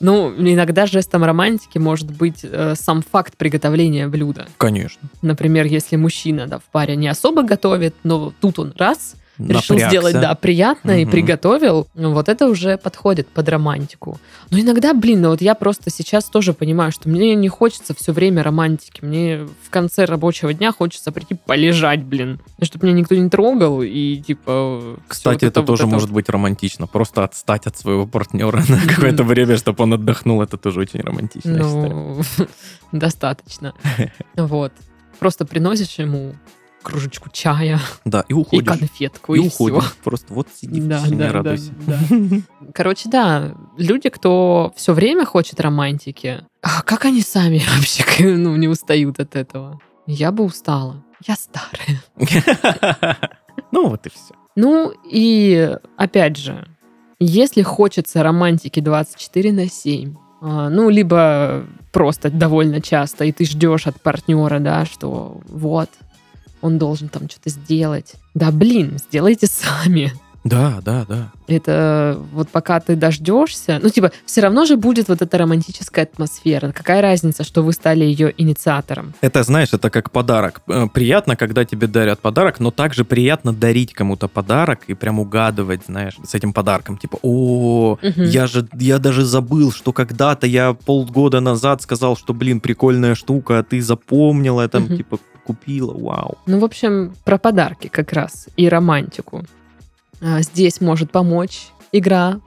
[0.00, 4.46] Ну, иногда жестом романтики может быть э, сам факт приготовления блюда.
[4.58, 5.08] Конечно.
[5.22, 9.88] Например, если мужчина да, в паре не особо готовит, но тут он раз решил Напрягся.
[9.88, 11.10] сделать, да, приятно и Мгм.
[11.12, 14.18] приготовил, ну, вот это уже подходит под романтику.
[14.50, 18.12] Но иногда, блин, ну вот я просто сейчас тоже понимаю, что мне не хочется все
[18.12, 19.04] время романтики.
[19.04, 22.40] Мне в конце рабочего дня хочется прийти полежать, блин.
[22.62, 24.98] Чтобы меня никто не трогал и типа...
[25.08, 25.92] Кстати, вот это, вот тоже вот.
[25.92, 26.86] может быть романтично.
[26.86, 31.60] Просто отстать от своего партнера на какое-то время, чтобы он отдохнул, это тоже очень романтичная
[31.62, 31.94] история.
[31.94, 32.22] Ну,
[32.92, 33.74] достаточно.
[34.36, 34.72] Вот.
[35.18, 36.34] Просто приносишь ему
[36.84, 38.78] кружечку чая Да, и и уходишь.
[38.78, 39.82] конфетку, И и, уходишь.
[39.84, 39.92] всё.
[40.04, 41.72] Просто вот сиди в Да, тишине, да, да, радуйся.
[41.86, 41.98] да.
[42.74, 48.04] Короче, да, люди, кто все время хочет романтики, а как они сами вообще
[48.36, 49.80] ну, не устают от этого?
[50.06, 51.02] Я бы устала.
[51.26, 52.02] Я старая.
[53.72, 54.34] Ну вот и все.
[54.56, 56.68] Ну и опять же,
[57.18, 63.86] если хочется романтики 24 на 7, А, Ну, либо просто довольно часто, и ты ждешь
[63.86, 65.88] от партнера, да, что вот,
[66.64, 68.14] он должен там что-то сделать.
[68.34, 70.12] Да, блин, сделайте сами.
[70.44, 71.32] Да, да, да.
[71.46, 76.70] Это вот пока ты дождешься, ну, типа, все равно же будет вот эта романтическая атмосфера.
[76.72, 79.14] Какая разница, что вы стали ее инициатором?
[79.22, 80.60] Это, знаешь, это как подарок.
[80.68, 85.80] Э, Приятно, когда тебе дарят подарок, но также приятно дарить кому-то подарок и прям угадывать,
[85.86, 86.98] знаешь, с этим подарком.
[86.98, 88.24] Типа, о, Мгм.
[88.24, 93.58] я же, я даже забыл, что когда-то я полгода назад сказал, что, блин, прикольная штука,
[93.58, 94.96] а ты запомнила, там, Мгм.
[94.98, 96.38] типа, купила, вау.
[96.46, 99.44] Ну, в общем, про подарки как раз и романтику.
[100.20, 102.40] А, Здесь может помочь игра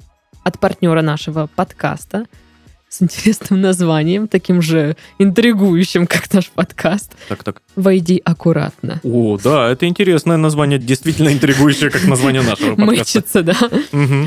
[0.43, 2.25] от партнера нашего подкаста
[2.89, 7.13] с интересным названием, таким же интригующим, как наш подкаст.
[7.27, 7.61] Так, так.
[7.75, 9.01] «Войди аккуратно».
[9.03, 12.95] О, да, это интересное название, действительно интригующее, как название нашего подкаста.
[12.95, 13.57] Мычится, да?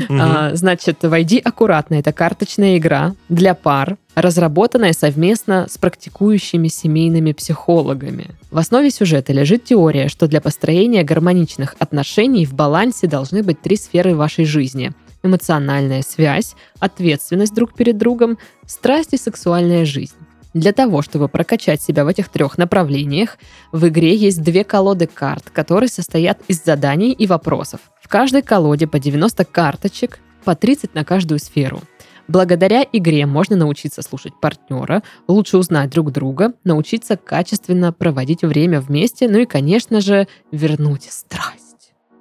[0.09, 8.31] А, значит, «Войди аккуратно»— это карточная игра для пар, разработанная совместно с практикующими семейными психологами.
[8.51, 13.77] В основе сюжета лежит теория, что для построения гармоничных отношений в балансе должны быть три
[13.77, 14.91] сферы вашей жизни.
[15.23, 20.15] Эмоциональная связь, ответственность друг перед другом, страсть и сексуальная жизнь.
[20.53, 23.37] Для того, чтобы прокачать себя в этих трех направлениях,
[23.71, 27.79] в игре есть две колоды карт, которые состоят из заданий и вопросов.
[28.01, 31.81] В каждой колоде по 90 карточек, по 30 на каждую сферу.
[32.27, 39.29] Благодаря игре можно научиться слушать партнера, лучше узнать друг друга, научиться качественно проводить время вместе,
[39.29, 41.60] ну и, конечно же, вернуть страсть.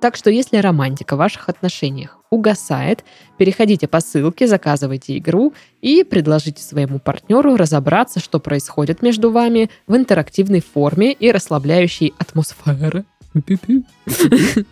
[0.01, 3.05] Так что если романтика в ваших отношениях угасает,
[3.37, 9.95] переходите по ссылке, заказывайте игру и предложите своему партнеру разобраться, что происходит между вами в
[9.95, 13.05] интерактивной форме и расслабляющей атмосфере.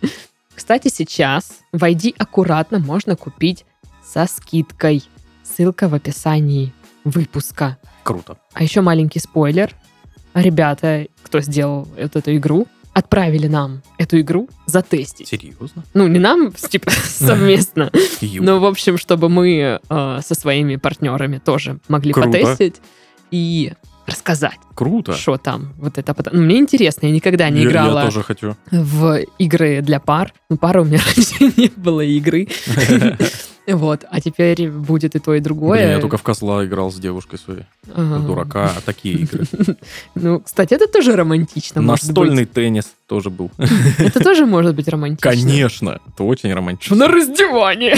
[0.55, 3.65] Кстати, сейчас «Войди аккуратно» можно купить
[4.03, 5.03] со скидкой.
[5.43, 7.77] Ссылка в описании выпуска.
[8.03, 8.37] Круто.
[8.53, 9.75] А еще маленький спойлер.
[10.33, 12.67] Ребята, кто сделал вот эту игру,
[12.99, 15.27] отправили нам эту игру затестить.
[15.27, 15.83] Серьезно?
[15.93, 17.91] Ну, не нам, типа, совместно,
[18.39, 22.29] но, в общем, чтобы мы э, со своими партнерами тоже могли Круто.
[22.29, 22.75] потестить
[23.31, 23.73] и
[24.05, 25.13] рассказать, Круто.
[25.13, 25.73] что там.
[25.77, 26.33] Вот это потом.
[26.35, 28.55] Ну, мне интересно, я никогда не Я- играла Я тоже хочу.
[28.71, 30.33] в игры для пар.
[30.49, 32.47] Ну, пары у меня раньше не было игры.
[33.73, 35.79] Вот, а теперь будет и то, и другое.
[35.79, 37.63] Блин, я только в козла играл с девушкой своей.
[37.93, 38.19] Ага.
[38.19, 39.45] В дурака, а такие игры.
[40.15, 41.81] Ну, кстати, это тоже романтично.
[41.81, 43.51] Настольный теннис тоже был.
[43.97, 45.31] Это тоже может быть романтично.
[45.31, 46.95] Конечно, это очень романтично.
[46.95, 47.95] на раздевание.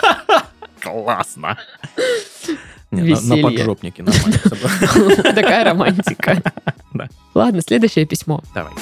[0.80, 1.58] Классно.
[2.90, 3.36] Не, на-.
[3.36, 4.38] На поджопнике нормально.
[5.34, 6.42] Такая романтика.
[7.34, 8.42] Ладно, следующее письмо.
[8.54, 8.72] Давай.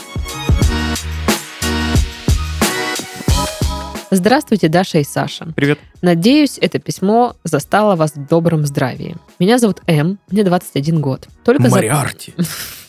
[4.15, 5.49] Здравствуйте, Даша и Саша.
[5.57, 5.79] Привет.
[6.03, 9.17] Надеюсь, это письмо застало вас в добром здравии.
[9.39, 11.29] Меня зовут М, мне 21 год.
[11.47, 12.35] Только, Мариарти.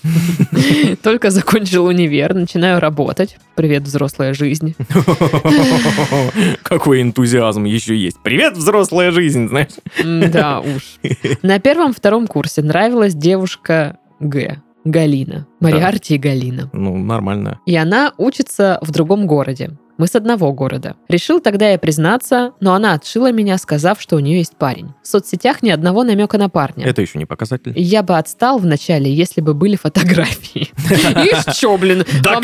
[1.02, 3.38] Только закончил универ, начинаю работать.
[3.56, 4.76] Привет, взрослая жизнь.
[6.62, 8.18] Какой энтузиазм еще есть.
[8.22, 9.72] Привет, взрослая жизнь, знаешь.
[10.04, 11.00] Да уж.
[11.42, 14.62] На первом-втором курсе нравилась девушка Г.
[14.84, 15.48] Галина.
[15.62, 16.70] Мариарти и Галина.
[16.74, 17.62] Ну, нормально.
[17.66, 19.78] И она учится в другом городе.
[19.98, 20.96] Мы с одного города.
[21.08, 24.94] Решил тогда я признаться, но она отшила меня, сказав, что у нее есть парень.
[25.04, 26.86] В соцсетях ни одного намека на парня.
[26.86, 27.74] Это еще не показатель.
[27.76, 30.72] Я бы отстал вначале, если бы были фотографии.
[30.90, 32.40] Ишь, чё, блин, на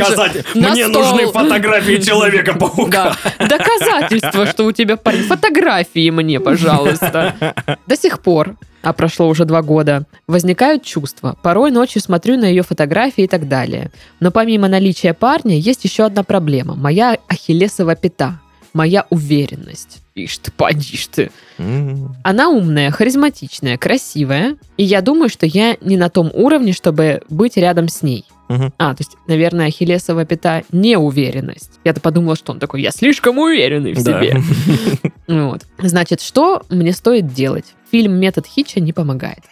[0.70, 3.16] Мне нужны фотографии Человека-паука.
[3.40, 3.48] Да.
[3.48, 5.24] Доказательства, что у тебя парень.
[5.24, 7.56] Фотографии мне, пожалуйста.
[7.88, 11.36] До сих пор, а прошло уже два года, возникают чувства.
[11.42, 13.92] Порой ночью смотрю на ее фотографии и так далее.
[14.20, 16.76] Но помимо наличия парня, есть еще одна проблема.
[16.76, 18.40] Моя ахиллесова пята.
[18.74, 19.98] Моя уверенность.
[20.14, 21.32] Ишь ты, поди ж ты.
[21.58, 24.58] М, Она умная, харизматичная, красивая.
[24.78, 28.26] И я думаю, что я не на том уровне, чтобы быть рядом с ней.
[28.50, 28.74] Мгм.
[28.78, 31.80] А, то есть, наверное, Ахиллесова пята неуверенность.
[31.86, 34.20] Я-то подумала, что он такой, я слишком уверенный в Да.
[34.22, 34.42] себе.
[35.28, 35.62] Вот.
[35.78, 37.66] Значит, что мне стоит делать?
[37.92, 39.44] Фильм «Метод Хитча» не помогает.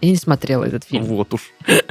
[0.00, 1.04] Я не смотрела этот фильм.
[1.04, 1.52] Вот уж.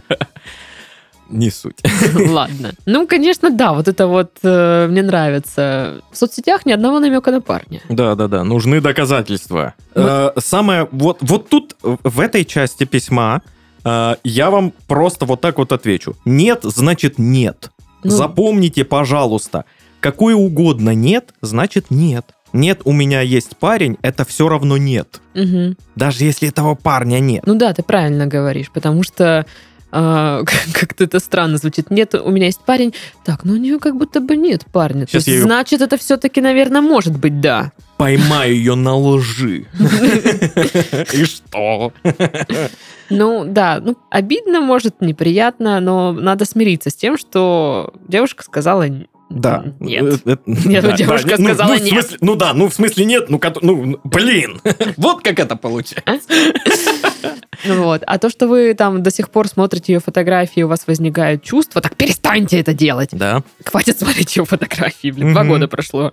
[1.29, 1.77] Не суть.
[2.13, 2.73] Ладно.
[2.85, 6.01] Ну, конечно, да, вот это вот э, мне нравится.
[6.11, 7.79] В соцсетях ни одного намека на парня.
[7.87, 8.43] Да, да, да.
[8.43, 9.73] Нужны доказательства.
[9.95, 10.33] Вот.
[10.35, 13.41] Э, Самое вот вот тут в этой части письма
[13.83, 16.15] я вам просто вот так вот отвечу.
[16.25, 17.71] Нет, значит нет.
[18.03, 18.11] Ну.
[18.11, 19.65] Запомните, пожалуйста,
[19.99, 22.25] какое угодно нет, значит нет.
[22.53, 25.21] Нет, у меня есть парень, это все равно нет.
[25.33, 25.77] Мгм.
[25.95, 27.43] Даже если этого парня нет.
[27.45, 29.45] Ну да, ты правильно говоришь, потому что
[29.91, 31.91] а, как-то это странно звучит.
[31.91, 32.93] Нет, у меня есть парень.
[33.23, 35.05] Так, ну у нее как будто бы нет парня.
[35.05, 37.71] То Щас есть, я Значит, это все-таки, наверное, может быть да.
[38.01, 39.67] Поймаю ее на лжи.
[41.13, 41.93] И что?
[43.11, 48.85] Ну, да, ну, обидно, может, неприятно, но надо смириться с тем, что девушка сказала
[49.29, 49.65] Да.
[49.79, 50.19] нет.
[50.25, 51.91] Э, э, Нет, да, девушка да, ну, сказала ну, в нет.
[51.93, 54.59] смысле- Ну да, ну в смысле нет, ну, ну блин,
[54.97, 56.27] вот как это получается.
[57.65, 58.01] Ну Вот.
[58.07, 61.79] А то, что вы там до сих пор смотрите ее фотографии, у вас возникают чувства,
[61.79, 63.09] так перестаньте это делать.
[63.11, 63.43] Да.
[63.63, 66.11] Хватит смотреть ее фотографии, блин, два года прошло.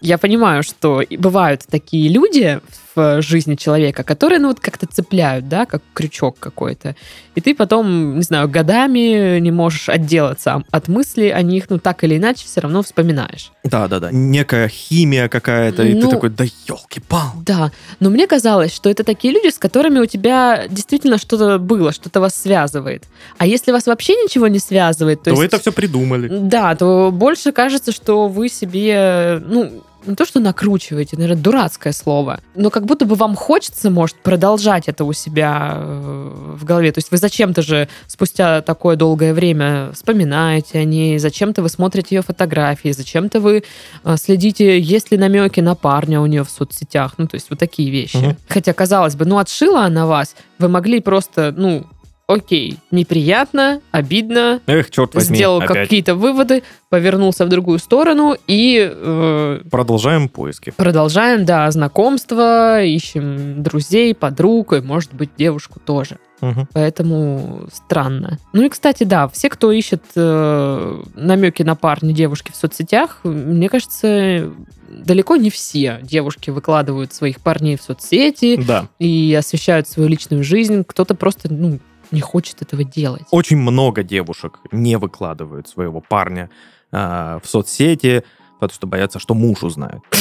[0.00, 2.60] Я понимаю, что бывают такие люди
[2.94, 6.94] в жизни человека, которые, ну, вот как-то цепляют, да, как крючок какой-то.
[7.34, 12.04] И ты потом, не знаю, годами не можешь отделаться от мыслей о них, ну, так
[12.04, 13.50] или иначе, все равно вспоминаешь.
[13.64, 14.10] Да, да, да.
[14.12, 17.32] Некая химия какая-то, и ты Ну, такой, да елки-пал.
[17.44, 21.92] Да, но мне казалось, что это такие люди, с которыми у тебя действительно что-то было,
[21.92, 23.04] что-то вас связывает.
[23.38, 25.54] А если вас вообще ничего не связывает, то, То вы есть...
[25.54, 26.28] это все придумали.
[26.28, 32.40] Да, то больше кажется, что вы себе, ну, не то что накручиваете, наверное, дурацкое слово,
[32.54, 36.92] но как будто бы вам хочется, может, продолжать это у себя э, в голове.
[36.92, 42.16] То есть вы зачем-то же спустя такое долгое время вспоминаете о ней, зачем-то вы смотрите
[42.16, 43.64] ее фотографии, зачем-то вы
[44.04, 47.14] э, следите, есть ли намеки на парня у нее в соцсетях.
[47.16, 48.16] Ну, то есть вот такие вещи.
[48.16, 48.36] Мгм.
[48.48, 51.86] Хотя, казалось бы, ну, отшила она вас, вы могли просто, ну,
[52.26, 59.60] окей, неприятно, обидно, Эх, черт возьми, сделал какие-то выводы, повернулся в другую сторону и э,
[59.70, 60.72] Продолжаем поиски.
[60.76, 66.18] продолжаем, да, знакомство, ищем друзей, подруг и, может быть, девушку тоже.
[66.40, 66.68] Мгм.
[66.74, 68.38] Поэтому странно.
[68.52, 73.68] Ну и, кстати, да, все, кто ищет э, намеки на парня девушки в соцсетях, мне
[73.68, 74.50] кажется,
[74.88, 78.88] далеко не все девушки выкладывают своих парней в соцсети Да.
[78.98, 80.84] и освещают свою личную жизнь.
[80.86, 81.78] Кто-то просто, ну,
[82.10, 83.22] не хочет этого делать.
[83.30, 86.50] Очень много девушек не выкладывают своего парня
[86.92, 88.24] а, в соцсети,
[88.60, 90.00] потому что боятся, что муж узнает.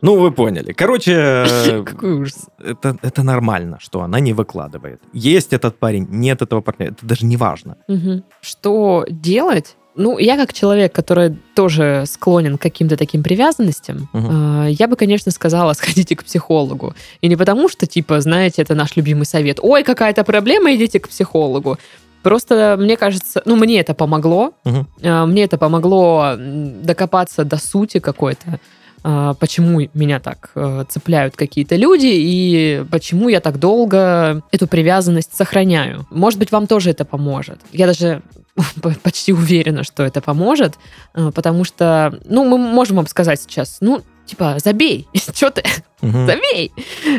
[0.00, 0.72] Ну, вы поняли.
[0.72, 2.46] Короче, э, Какой ужас.
[2.58, 5.00] это, это нормально, что она не выкладывает.
[5.12, 6.86] Есть этот парень, нет этого парня.
[6.88, 7.78] Это даже не важно.
[7.88, 8.22] Мгм.
[8.40, 9.76] Что делать?
[9.98, 14.62] Ну, я как человек, который тоже склонен к каким-то таким привязанностям, Мгм.
[14.66, 16.94] э, я бы, конечно, сказала, сходите к психологу.
[17.20, 19.58] И не потому, что, типа, знаете, это наш любимый совет.
[19.60, 21.78] Ой, какая-то проблема, идите к психологу.
[22.22, 24.52] Просто, мне кажется, ну, мне это помогло.
[24.64, 24.86] Мгм.
[25.02, 28.60] Э, Мне это помогло докопаться до сути какой-то,
[29.02, 36.06] почему меня так э, цепляют какие-то люди и почему я так долго эту привязанность сохраняю.
[36.10, 37.60] Может быть, вам тоже это поможет.
[37.72, 38.22] Я даже
[39.02, 40.74] почти уверена, что это поможет,
[41.14, 45.62] э, потому что, ну, мы можем вам сказать сейчас, ну, типа, забей, что ты,
[46.02, 46.26] Мгм.
[46.26, 46.72] забей,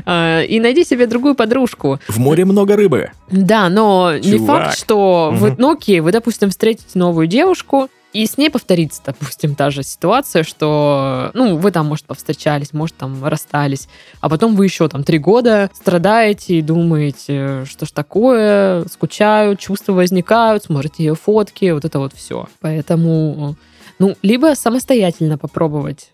[0.06, 2.00] э, и найди себе другую подружку.
[2.08, 3.12] В море много рыбы.
[3.32, 4.66] Да, но не Чувак.
[4.66, 5.56] факт, что Мгм.
[5.58, 10.44] ну окей, вы, допустим, встретите новую девушку, и с ней повторится, допустим, та же ситуация,
[10.44, 13.88] что, ну, вы там, может, повстречались, может, там расстались,
[14.20, 19.94] а потом вы еще там три года страдаете и думаете, что ж такое, скучаю, чувства
[19.94, 22.48] возникают, смотрите ее фотки, вот это вот все.
[22.62, 23.56] Поэтому,
[24.00, 26.10] ну, либо самостоятельно попробовать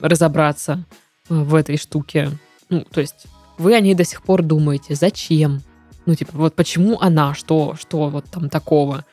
[0.00, 0.84] разобраться
[1.28, 2.30] э, в этой штуке.
[2.68, 3.26] Ну, то есть
[3.58, 5.60] вы о ней до сих пор думаете, зачем?
[6.06, 9.04] Ну, типа, вот почему она, что, что вот там такого?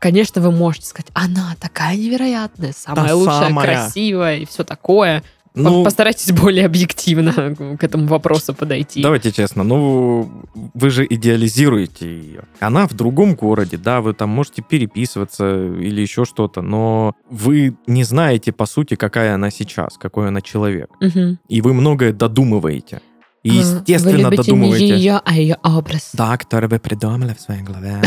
[0.00, 3.66] Конечно, вы можете сказать, она такая невероятная, самая Та лучшая, самая.
[3.66, 5.22] красивая и все такое.
[5.52, 9.02] Ну, Постарайтесь более объективно к этому вопросу подойти.
[9.02, 10.30] давайте честно, ну,
[10.74, 12.44] вы же идеализируете ее.
[12.60, 18.04] Она в другом городе, да, вы там можете переписываться или еще что-то, но вы не
[18.04, 20.88] знаете, по сути, какая она сейчас, какой она человек.
[21.00, 21.38] Мгм.
[21.48, 23.00] И вы многое додумываете.
[23.42, 24.84] И, естественно, Вы додумываете.
[24.84, 26.10] не ее, а ее образ.
[26.12, 28.00] Да, который вы придумали в своей голове.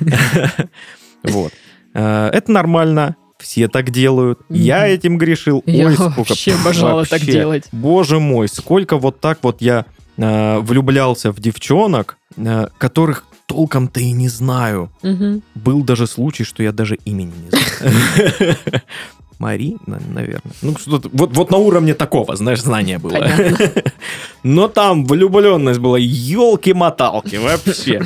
[1.24, 1.52] Вот.
[1.94, 3.16] Э, Это нормально.
[3.38, 4.38] Все так делают.
[4.48, 4.86] Я Мгм.
[4.86, 5.62] этим грешил.
[5.66, 6.18] Я Ой, сколько.
[6.18, 7.64] вообще обожала так делать.
[7.72, 9.84] Боже мой, сколько вот так вот я
[10.16, 14.90] э, влюблялся в девчонок, э, которых толком-то и не знаю.
[15.02, 15.42] Мгм.
[15.56, 18.56] Был даже случай, что я даже имени не знаю.
[19.40, 20.52] Марина, наверное.
[20.62, 23.10] Ну, что-то вот, вот на уровне такого, знаешь, знания было.
[23.12, 23.58] Понятно.
[24.44, 28.00] Но там влюбленность была елки-моталки вообще.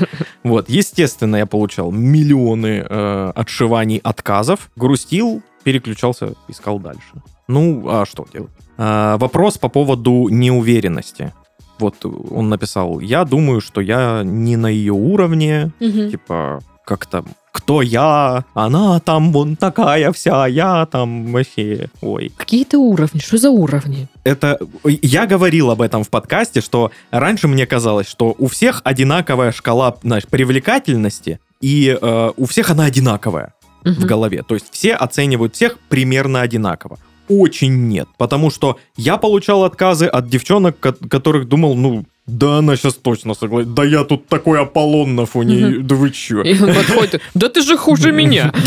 [0.48, 7.22] Вот, естественно, я получал миллионы э, отшиваний, отказов, грустил, переключался, искал дальше.
[7.48, 8.50] Ну, а что делать?
[8.76, 11.32] А, вопрос по поводу неуверенности.
[11.78, 16.10] Вот он написал, я думаю, что я не на ее уровне, Мгм.
[16.10, 17.26] типа, как там,
[17.58, 22.32] кто я, она там вон такая вся, я там вообще, ой.
[22.36, 24.08] Какие-то уровни, что за уровни?
[24.24, 29.52] Это, я говорил об этом в подкасте, что раньше мне казалось, что у всех одинаковая
[29.52, 33.52] шкала, знаешь, привлекательности, и э, у всех она одинаковая
[33.84, 34.06] в Мгм.
[34.06, 34.42] голове.
[34.46, 36.98] То есть все оценивают всех примерно одинаково.
[37.28, 38.08] очень нет.
[38.16, 43.34] Потому что я получал отказы от девчонок, ко- которых думал, ну, да, она сейчас точно
[43.34, 43.74] согласится.
[43.74, 46.42] Да я тут такой Аполлон на фоне, да вы чё?
[46.42, 48.52] И он подходит, да ты же хуже меня.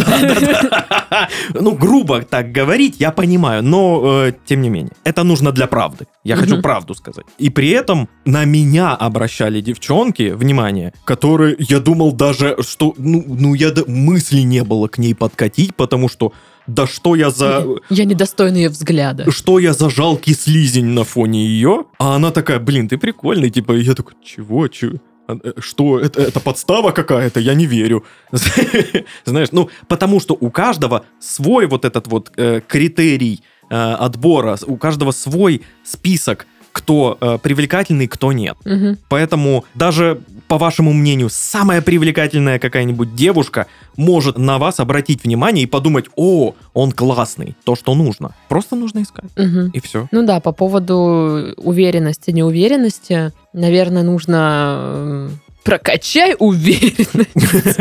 [1.53, 6.07] Ну, грубо так говорить, я понимаю, но э, тем не менее, это нужно для правды.
[6.23, 7.25] Я хочу правду сказать.
[7.37, 13.53] И при этом на меня обращали девчонки, внимание, которые, я думал даже, что, ну, ну
[13.53, 16.33] я мысли не было к ней подкатить, потому что,
[16.67, 17.65] да что я за...
[17.89, 19.31] Я недостойна ее взгляда.
[19.31, 21.85] Что я за жалкий слизень на фоне ее?
[21.99, 24.97] А она такая, блин, ты прикольный, типа, я такой, чего, чего?
[25.27, 27.39] А, э, Что, это, это подстава какая-то?
[27.39, 28.03] Я не верю.
[29.25, 34.77] Знаешь, ну, потому что у каждого свой вот этот вот э, критерий э, отбора, у
[34.77, 38.57] каждого свой список, кто э, привлекательный, кто нет.
[38.65, 38.97] Мгм.
[39.09, 45.65] Поэтому даже, по вашему мнению, самая привлекательная какая-нибудь девушка может на вас обратить внимание и
[45.65, 48.35] подумать, о, он классный, то, что нужно.
[48.49, 49.31] Просто нужно искать.
[49.37, 49.69] Мгм.
[49.69, 50.09] И все.
[50.11, 55.29] Ну да, по поводу уверенности, неуверенности, наверное, нужно э,
[55.63, 57.77] прокачай уверенность.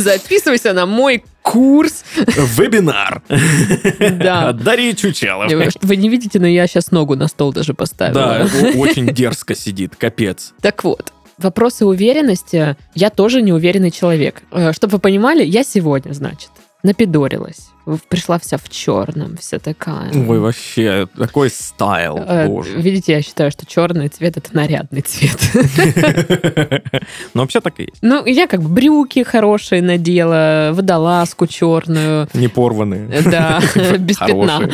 [0.00, 2.04] Записывайся на мой курс.
[2.16, 3.22] Вебинар.
[3.98, 4.50] Да.
[4.50, 5.50] От Дарьи Чучелов.
[5.82, 8.48] Вы не видите, но я сейчас ногу на стол даже поставила.
[8.48, 10.52] Да, очень дерзко сидит, капец.
[10.60, 12.76] Так вот, вопросы уверенности.
[12.94, 14.42] Я тоже неуверенный человек.
[14.72, 16.50] Чтобы вы понимали, я сегодня, значит,
[16.82, 17.68] напидорилась.
[18.08, 20.12] Пришла вся в черном, вся такая.
[20.14, 22.76] Ой, вообще, такой стайл, Э, боже.
[22.76, 25.36] Видите, я считаю, что черный цвет это нарядный цвет.
[27.34, 27.98] Ну, вообще так и есть.
[28.02, 32.28] Ну, я как бы брюки хорошие надела, водолазку черную.
[32.34, 33.20] Не порванные.
[33.22, 33.60] Да,
[33.98, 34.70] без пятна.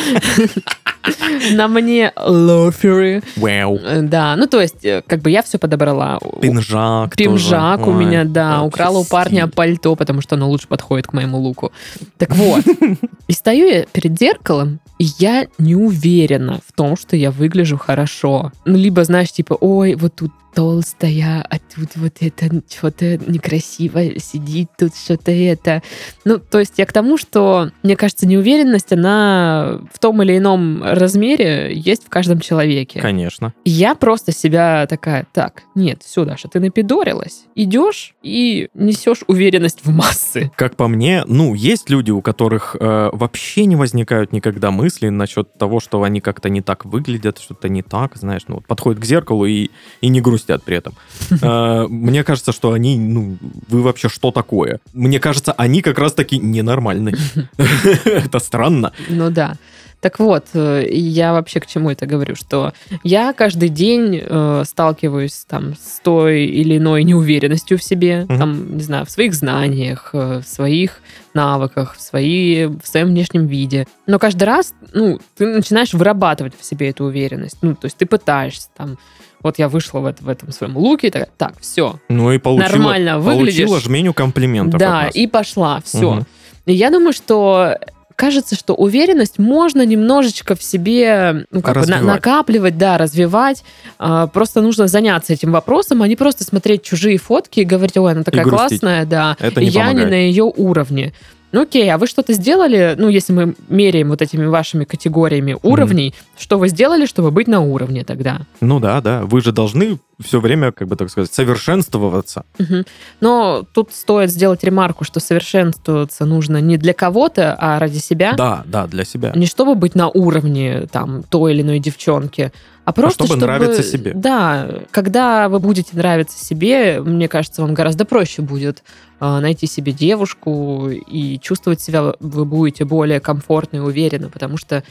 [1.52, 3.22] На мне лоферы.
[3.36, 3.78] Вау.
[3.78, 6.18] Э, Да, ну то есть, э, как бы я все подобрала.
[6.40, 7.90] Пинжак Пимжак тоже.
[7.90, 11.72] у меня, да, украла у парня пальто, потому что оно лучше подходит к моему луку.
[12.16, 12.64] Так вот,
[13.28, 18.53] и стою я перед зеркалом, и я не уверена в том, что я выгляжу хорошо.
[18.64, 24.68] Ну, либо, знаешь, типа, ой, вот тут толстая, а тут вот это что-то некрасиво сидит,
[24.76, 25.82] тут что-то это.
[26.24, 30.82] Ну, то есть я к тому, что, мне кажется, неуверенность, она в том или ином
[30.82, 33.01] размере есть в каждом человеке.
[33.01, 33.55] Конечно.
[33.64, 39.84] И Я просто себя такая, так, нет, все, Даша, ты напидорилась, идешь и несешь уверенность
[39.84, 40.51] в массы.
[40.57, 45.53] Как по мне, ну, есть люди, у которых э, вообще не возникают никогда мысли насчет
[45.59, 49.05] того, что они как-то не так выглядят, что-то не так, знаешь, ну, вот подходят к
[49.05, 49.70] зеркалу и,
[50.01, 50.95] и не грустят при этом.
[51.41, 53.36] Э, Мне кажется, что они, ну,
[53.68, 54.80] вы вообще что такое?
[54.93, 57.16] Мне кажется, они как раз-таки ненормальные.
[58.05, 58.93] Это странно.
[59.09, 59.57] Ну да.
[60.01, 62.72] Так вот, э, я вообще к чему это говорю, что
[63.03, 68.38] я каждый день э, сталкиваюсь там с той или иной неуверенностью в себе, Мгм.
[68.38, 71.01] там, не знаю, в своих знаниях, э, в своих
[71.34, 73.86] навыках, в, свои, в своем внешнем виде.
[74.07, 77.57] Но каждый раз, ну, ты начинаешь вырабатывать в себе эту уверенность.
[77.62, 78.99] Ну, то есть ты пытаешься там,
[79.42, 82.38] вот я вышла в, это- в этом своем луке, и такая, так, все, Ну и
[82.38, 83.57] получила, Нормально выглядишь.
[83.66, 86.12] получила жменю комплиментов да, и пошла, все.
[86.14, 86.26] Мгм.
[86.66, 87.76] И я думаю, что
[88.19, 93.62] кажется, что уверенность можно немножечко в себе ну, как бы на- накапливать, да, развивать.
[93.99, 98.11] А, просто нужно заняться этим вопросом, а не просто смотреть чужие фотки и говорить, ой,
[98.12, 100.11] она такая классная, да, Это и не я не помогает.
[100.11, 101.14] на ее уровне.
[101.53, 106.12] Ну окей, а вы что-то сделали, ну если мы меряем вот этими вашими категориями уровней,
[106.37, 108.41] что вы сделали, чтобы быть на уровне тогда?
[108.61, 109.23] Ну да, да.
[109.23, 112.45] Вы же должны все время, как бы так сказать, совершенствоваться.
[112.59, 112.85] Мгм.
[113.21, 118.35] Но тут стоит сделать ремарку, что совершенствоваться нужно не для кого-то, а ради себя.
[118.35, 119.33] Да, да, для себя.
[119.35, 122.53] Не чтобы быть на уровне там той или иной девчонки,
[122.85, 124.12] а просто чтобы нравиться себе.
[124.14, 128.83] Да, когда вы будете нравиться себе, мне кажется, вам гораздо проще будет
[129.21, 134.83] э, найти себе девушку и чувствовать себя вы будете более комфортно и уверенно, потому что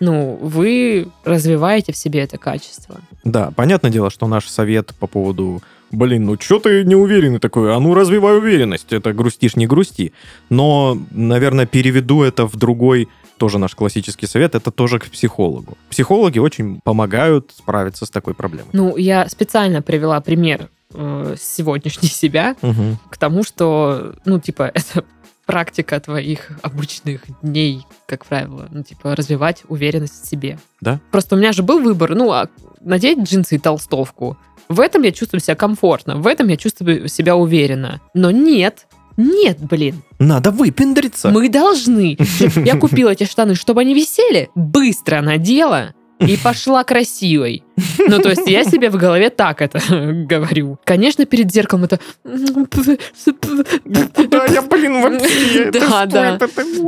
[0.00, 3.00] ну, вы развиваете в себе это качество.
[3.24, 7.74] Да, понятное дело, что наш совет по поводу Блин, ну что ты не уверенный такой?
[7.74, 8.92] А ну развивай уверенность.
[8.92, 10.12] Это грустишь, не грусти.
[10.50, 15.76] Но, наверное, переведу это в другой, тоже наш классический совет, это тоже к психологу.
[15.90, 18.70] Психологи очень помогают справиться с такой проблемой.
[18.72, 22.98] Ну, я специально привела пример э, сегодняшней себя Мгм.
[23.10, 25.04] к тому, что, ну, типа, это
[25.46, 30.58] практика твоих обычных дней, как правило, ну, типа, развивать уверенность в себе.
[30.80, 31.00] Да.
[31.10, 32.48] Просто у меня же был выбор, ну, а
[32.80, 34.36] надеть джинсы и толстовку.
[34.68, 38.00] В этом я чувствую себя комфортно, в этом я чувствую себя уверенно.
[38.14, 38.86] Но нет,
[39.16, 41.30] нет, блин, Надо выпендриться.
[41.30, 42.16] мы должны.
[42.56, 47.62] Я купила эти штаны, чтобы они висели, быстро надела, и пошла красивой.
[47.98, 49.80] Ну, то есть я себе в голове так это
[50.28, 50.78] говорю.
[50.84, 51.98] Конечно, перед зеркалом это...
[52.24, 55.70] Да, я, блин, вообще...
[55.70, 56.38] Да, да.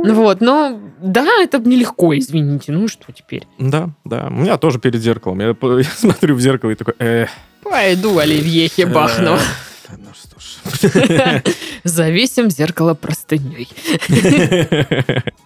[0.05, 2.71] Вот, но да, это нелегко, извините.
[2.71, 3.43] Ну что теперь?
[3.59, 4.27] Да, да.
[4.29, 5.39] У меня тоже перед зеркалом.
[5.39, 5.55] Я,
[5.97, 6.93] смотрю в зеркало и такой...
[6.99, 7.29] Эх,
[7.63, 8.13] Пойду
[8.85, 9.35] бахну.
[9.35, 9.39] э,
[9.97, 11.41] Ну что ж.
[11.83, 13.67] Завесим зеркало простыней.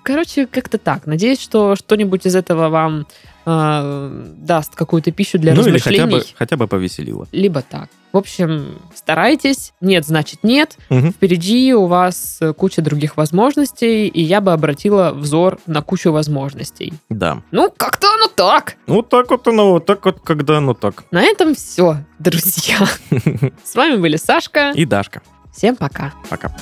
[0.04, 1.08] Короче, как-то так.
[1.08, 3.08] Надеюсь, что что-нибудь из этого вам
[3.46, 6.20] э, даст какую-то пищу для Ну или хотя размышлений.
[6.32, 7.28] бы, хотя бы повеселило.
[7.32, 7.90] Либо так.
[8.12, 9.72] В общем, старайтесь.
[9.80, 10.78] Нет, значит нет.
[10.90, 11.12] Мгм.
[11.14, 16.94] Впереди у вас куча других возможностей, и я бы обратила взор на кучу возможностей.
[17.10, 17.42] Да.
[17.52, 18.76] Ну, как-то оно так.
[18.88, 21.06] Вот так вот оно, вот так вот, когда оно так.
[21.12, 22.78] На этом все, друзья.
[23.64, 24.72] С вами были Сашка.
[24.76, 25.22] И Дашка.
[25.54, 26.14] Всем пока.
[26.30, 26.54] Пока.